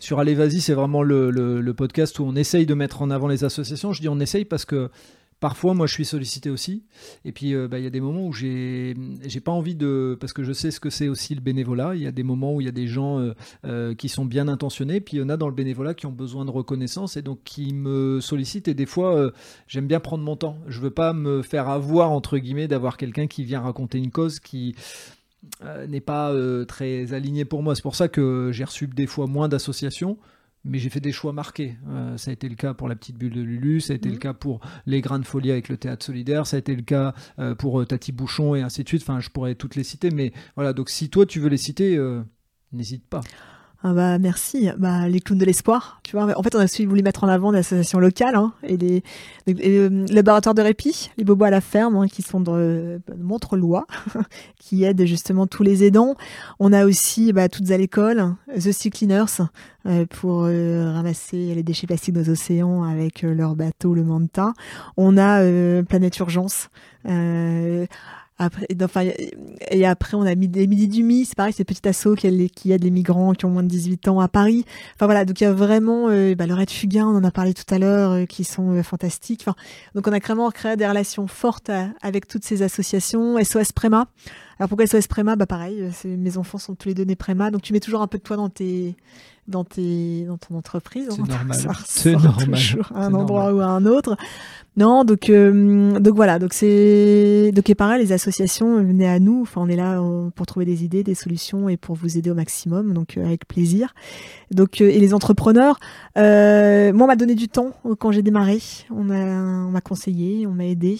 [0.00, 3.28] sur Allez Vas-y, c'est vraiment le, le, podcast où on essaye de mettre en avant
[3.28, 3.92] les associations.
[3.92, 4.90] Je dis on essaye parce que
[5.40, 6.84] Parfois, moi, je suis sollicité aussi.
[7.24, 10.16] Et puis, euh, bah, il y a des moments où j'ai, j'ai pas envie de,
[10.20, 11.94] parce que je sais ce que c'est aussi le bénévolat.
[11.94, 13.32] Il y a des moments où il y a des gens euh,
[13.64, 16.12] euh, qui sont bien intentionnés, puis il y en a dans le bénévolat qui ont
[16.12, 18.68] besoin de reconnaissance et donc qui me sollicitent.
[18.68, 19.32] Et des fois,
[19.66, 20.58] j'aime bien prendre mon temps.
[20.68, 24.40] Je veux pas me faire avoir entre guillemets d'avoir quelqu'un qui vient raconter une cause
[24.40, 24.74] qui
[25.88, 26.34] n'est pas
[26.66, 27.74] très aligné pour moi.
[27.74, 30.18] C'est pour ça que j'ai reçu des fois moins d'associations
[30.64, 31.76] mais j'ai fait des choix marqués.
[31.88, 34.08] Euh, ça a été le cas pour la petite bulle de Lulu, ça a été
[34.08, 34.20] le mhm.
[34.20, 37.14] cas pour les grains de folie avec le théâtre solidaire, ça a été le cas
[37.38, 39.02] euh, pour euh, Tati Bouchon et ainsi de suite.
[39.02, 40.72] Enfin, je pourrais toutes les citer, mais voilà.
[40.72, 41.98] Donc, si toi tu veux les citer,
[42.72, 43.20] n'hésite pas.
[43.82, 44.68] Ah bah merci.
[44.76, 46.38] Bah les clowns de l'espoir, tu vois.
[46.38, 49.02] En fait, on a aussi voulu mettre en avant l'association locale hein, et les,
[49.48, 53.86] euh, laboratoires de répit, les bobos à la ferme, hein, qui sont de, de Montreloi,
[54.58, 56.14] qui aident justement tous les aidants.
[56.58, 59.44] On a aussi bah, toutes à l'école, The Sea Cleaners,
[59.86, 64.52] euh, pour euh, ramasser les déchets plastiques nos océans avec leur bateau, le Manta.
[64.98, 65.40] On a
[65.84, 66.68] Planète Urgence.
[69.70, 72.72] Et après, on a mis des Midi du c'est pareil, c'est petit assaut qui, qui
[72.72, 74.64] aide les migrants qui ont moins de 18 ans à Paris.
[74.94, 77.30] Enfin voilà, donc il y a vraiment euh, bah, le Red Fugain, on en a
[77.30, 79.42] parlé tout à l'heure, euh, qui sont euh, fantastiques.
[79.42, 79.56] Enfin,
[79.94, 81.70] donc on a vraiment créé des relations fortes
[82.02, 83.42] avec toutes ces associations.
[83.42, 84.06] SOS Préma.
[84.60, 85.36] Alors pourquoi SOS Préma?
[85.36, 88.06] Bah pareil, mes enfants sont tous les deux nés Préma, donc tu mets toujours un
[88.06, 88.94] peu de toi dans tes
[89.50, 91.08] dans, tes, dans ton entreprise.
[91.10, 91.76] C'est normal.
[91.84, 92.60] C'est normal.
[92.94, 94.16] À un endroit ou à un autre.
[94.76, 99.42] Non, donc euh, donc voilà, donc c'est donc et pareil, les associations venaient à nous.
[99.42, 102.30] Enfin, on est là euh, pour trouver des idées, des solutions et pour vous aider
[102.30, 102.94] au maximum.
[102.94, 103.92] Donc euh, avec plaisir.
[104.52, 105.80] Donc et les entrepreneurs,
[106.16, 108.58] moi on m'a donné du temps quand j'ai démarré.
[108.90, 110.98] On a on m'a conseillé, on m'a aidé.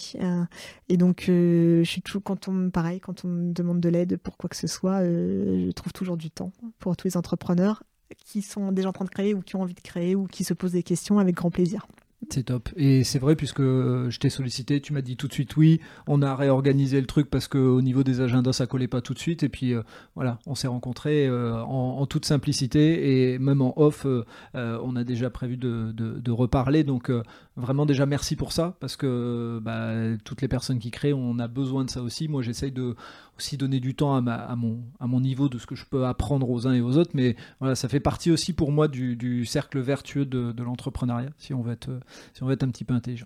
[0.89, 4.49] et donc je suis toujours quand on pareil quand on demande de l'aide pour quoi
[4.49, 7.83] que ce soit, je trouve toujours du temps pour tous les entrepreneurs
[8.15, 10.43] qui sont déjà en train de créer ou qui ont envie de créer ou qui
[10.43, 11.87] se posent des questions avec grand plaisir.
[12.29, 12.69] C'est top.
[12.75, 15.81] Et c'est vrai, puisque je t'ai sollicité, tu m'as dit tout de suite oui.
[16.07, 19.19] On a réorganisé le truc parce qu'au niveau des agendas, ça collait pas tout de
[19.19, 19.41] suite.
[19.41, 19.81] Et puis euh,
[20.15, 23.33] voilà, on s'est rencontrés euh, en, toute simplicité.
[23.33, 24.23] Et même en off, euh,
[24.53, 26.83] on a déjà prévu de, de reparler.
[26.83, 27.11] Donc
[27.57, 28.77] vraiment, déjà merci pour ça.
[28.79, 29.91] Parce que bah,
[30.23, 32.27] toutes les personnes qui créent, on a besoin de ça aussi.
[32.27, 32.95] Moi, j'essaye de
[33.41, 35.85] aussi donner du temps à, ma, à, mon, à mon niveau de ce que je
[35.85, 37.11] peux apprendre aux uns et aux autres.
[37.15, 41.31] Mais voilà, ça fait partie aussi pour moi du, du cercle vertueux de, de l'entrepreneuriat,
[41.37, 41.89] si on veut être
[42.33, 43.25] si on veut être un petit peu intelligent.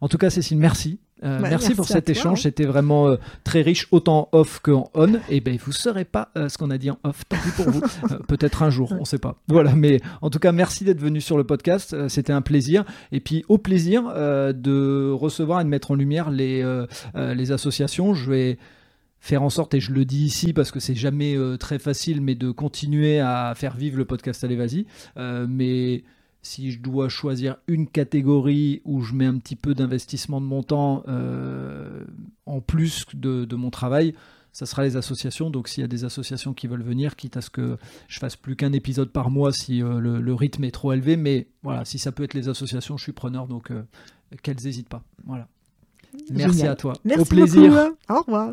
[0.00, 0.98] En tout cas, Cécile, merci.
[1.24, 2.42] Euh, bah, merci, pour cet échange, hein.
[2.42, 5.20] c'était vraiment euh, très riche, autant off qu'en on.
[5.28, 7.50] Et ben vous ne saurez pas euh, ce qu'on a dit en off, tant pis
[7.54, 7.80] pour vous.
[8.28, 9.36] Peut-être un jour, on ne sait pas.
[9.46, 12.84] Voilà, mais en tout cas, merci d'être venu sur le podcast, c'était un plaisir.
[13.12, 16.64] Et puis au plaisir de recevoir et de mettre en lumière les,
[17.14, 18.14] les associations.
[18.14, 18.58] Je vais
[19.22, 22.34] faire en sorte, et je le dis ici parce que c'est jamais très facile, mais
[22.34, 24.84] de continuer à faire vivre le podcast Allez Vas-y.
[25.16, 26.02] mais
[26.42, 30.62] si je dois choisir une catégorie où je mets un petit peu d'investissement de mon
[30.62, 32.04] temps euh,
[32.46, 34.14] en plus de, mon travail,
[34.52, 35.50] ça sera les associations.
[35.50, 38.34] Donc s'il y a des associations qui veulent venir, quitte à ce que je fasse
[38.34, 41.98] plus qu'un épisode par mois si euh, le, rythme est trop élevé, mais voilà, si
[41.98, 43.82] ça peut être les associations, je suis preneur, donc euh,
[44.42, 45.04] qu'elles n'hésitent pas.
[45.24, 45.46] Voilà.
[46.30, 46.94] Merci à toi.
[47.18, 47.92] Au plaisir.
[48.08, 48.52] Au revoir.